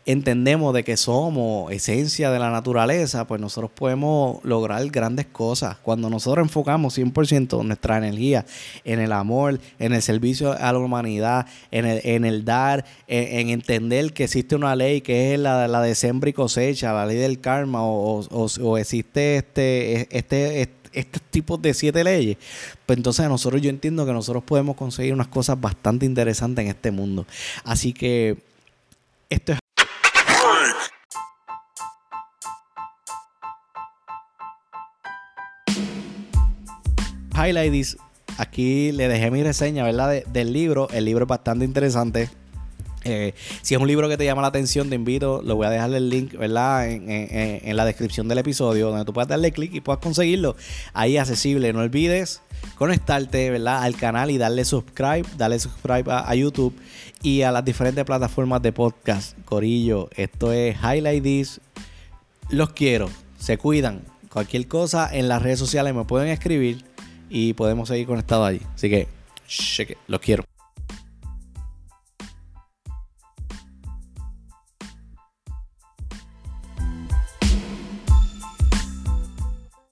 entendemos 0.05 0.73
de 0.73 0.83
que 0.83 0.97
somos 0.97 1.71
esencia 1.71 2.31
de 2.31 2.39
la 2.39 2.49
naturaleza, 2.49 3.27
pues 3.27 3.39
nosotros 3.39 3.71
podemos 3.73 4.43
lograr 4.43 4.85
grandes 4.89 5.27
cosas. 5.27 5.77
Cuando 5.77 6.09
nosotros 6.09 6.45
enfocamos 6.45 6.97
100% 6.97 7.63
nuestra 7.63 7.97
energía 7.97 8.45
en 8.83 8.99
el 8.99 9.11
amor, 9.11 9.59
en 9.79 9.93
el 9.93 10.01
servicio 10.01 10.53
a 10.53 10.71
la 10.73 10.79
humanidad, 10.79 11.45
en 11.71 11.85
el, 11.85 12.01
en 12.03 12.25
el 12.25 12.45
dar, 12.45 12.85
en, 13.07 13.49
entender 13.49 14.13
que 14.13 14.25
existe 14.25 14.55
una 14.55 14.75
ley 14.75 15.01
que 15.01 15.33
es 15.33 15.39
la, 15.39 15.67
la 15.67 15.81
de 15.81 15.95
sembra 15.95 16.29
y 16.29 16.33
cosecha, 16.33 16.93
la 16.93 17.05
ley 17.05 17.17
del 17.17 17.39
karma, 17.39 17.83
o, 17.83 18.19
o, 18.19 18.77
existe 18.77 19.37
este, 19.37 20.17
este, 20.17 20.61
este 20.61 20.81
estos 20.93 21.21
tipos 21.21 21.61
de 21.61 21.73
siete 21.73 22.03
leyes, 22.03 22.35
pues 22.85 22.97
entonces 22.97 23.25
nosotros 23.29 23.61
yo 23.61 23.69
entiendo 23.69 24.05
que 24.05 24.11
nosotros 24.11 24.43
podemos 24.43 24.75
conseguir 24.75 25.13
unas 25.13 25.29
cosas 25.29 25.59
bastante 25.59 26.05
interesantes 26.05 26.65
en 26.65 26.69
este 26.69 26.91
mundo. 26.91 27.25
Así 27.63 27.93
que 27.93 28.37
esto 29.29 29.53
es 29.53 29.60
highlights. 37.45 37.97
Aquí 38.37 38.91
le 38.91 39.07
dejé 39.07 39.31
mi 39.31 39.43
reseña, 39.43 39.83
¿verdad? 39.83 40.23
del 40.25 40.53
libro. 40.53 40.87
El 40.91 41.05
libro 41.05 41.25
es 41.25 41.29
bastante 41.29 41.65
interesante. 41.65 42.29
Eh, 43.03 43.33
si 43.61 43.73
es 43.73 43.81
un 43.81 43.87
libro 43.87 44.07
que 44.09 44.17
te 44.17 44.25
llama 44.25 44.41
la 44.41 44.49
atención, 44.49 44.89
te 44.89 44.95
invito, 44.95 45.41
lo 45.43 45.55
voy 45.55 45.65
a 45.65 45.69
dejar 45.69 45.93
el 45.93 46.09
link, 46.09 46.33
¿verdad? 46.37 46.87
En, 46.89 47.75
la 47.75 47.85
descripción 47.85 48.27
del 48.27 48.37
episodio, 48.37 48.89
donde 48.89 49.05
tú 49.05 49.13
puedas 49.13 49.27
darle 49.27 49.51
clic 49.51 49.73
y 49.73 49.81
puedas 49.81 49.99
conseguirlo 50.01 50.55
ahí 50.93 51.17
accesible. 51.17 51.73
No 51.73 51.79
olvides 51.79 52.41
conectarte, 52.75 53.49
¿verdad? 53.49 53.83
Al 53.83 53.95
canal 53.95 54.29
y 54.29 54.37
darle 54.37 54.65
subscribe, 54.65 55.23
darle 55.37 55.59
subscribe 55.59 56.11
a, 56.11 56.29
a, 56.29 56.35
YouTube 56.35 56.75
y 57.23 57.41
a 57.41 57.51
las 57.51 57.65
diferentes 57.65 58.05
plataformas 58.05 58.61
de 58.61 58.71
podcast. 58.71 59.37
Corillo, 59.45 60.09
esto 60.15 60.53
es 60.53 60.77
Highlight 60.77 61.23
This. 61.23 61.59
Los 62.49 62.71
quiero, 62.73 63.09
se 63.39 63.57
cuidan. 63.57 64.03
Cualquier 64.31 64.67
cosa 64.67 65.09
en 65.11 65.27
las 65.27 65.41
redes 65.41 65.59
sociales 65.59 65.93
me 65.93 66.05
pueden 66.05 66.29
escribir 66.29 66.85
y 67.31 67.53
podemos 67.53 67.87
seguir 67.87 68.05
conectados 68.05 68.47
allí. 68.47 68.61
Así 68.75 68.89
que, 68.89 69.07
cheque, 69.47 69.97
los 70.07 70.19
quiero. 70.19 70.43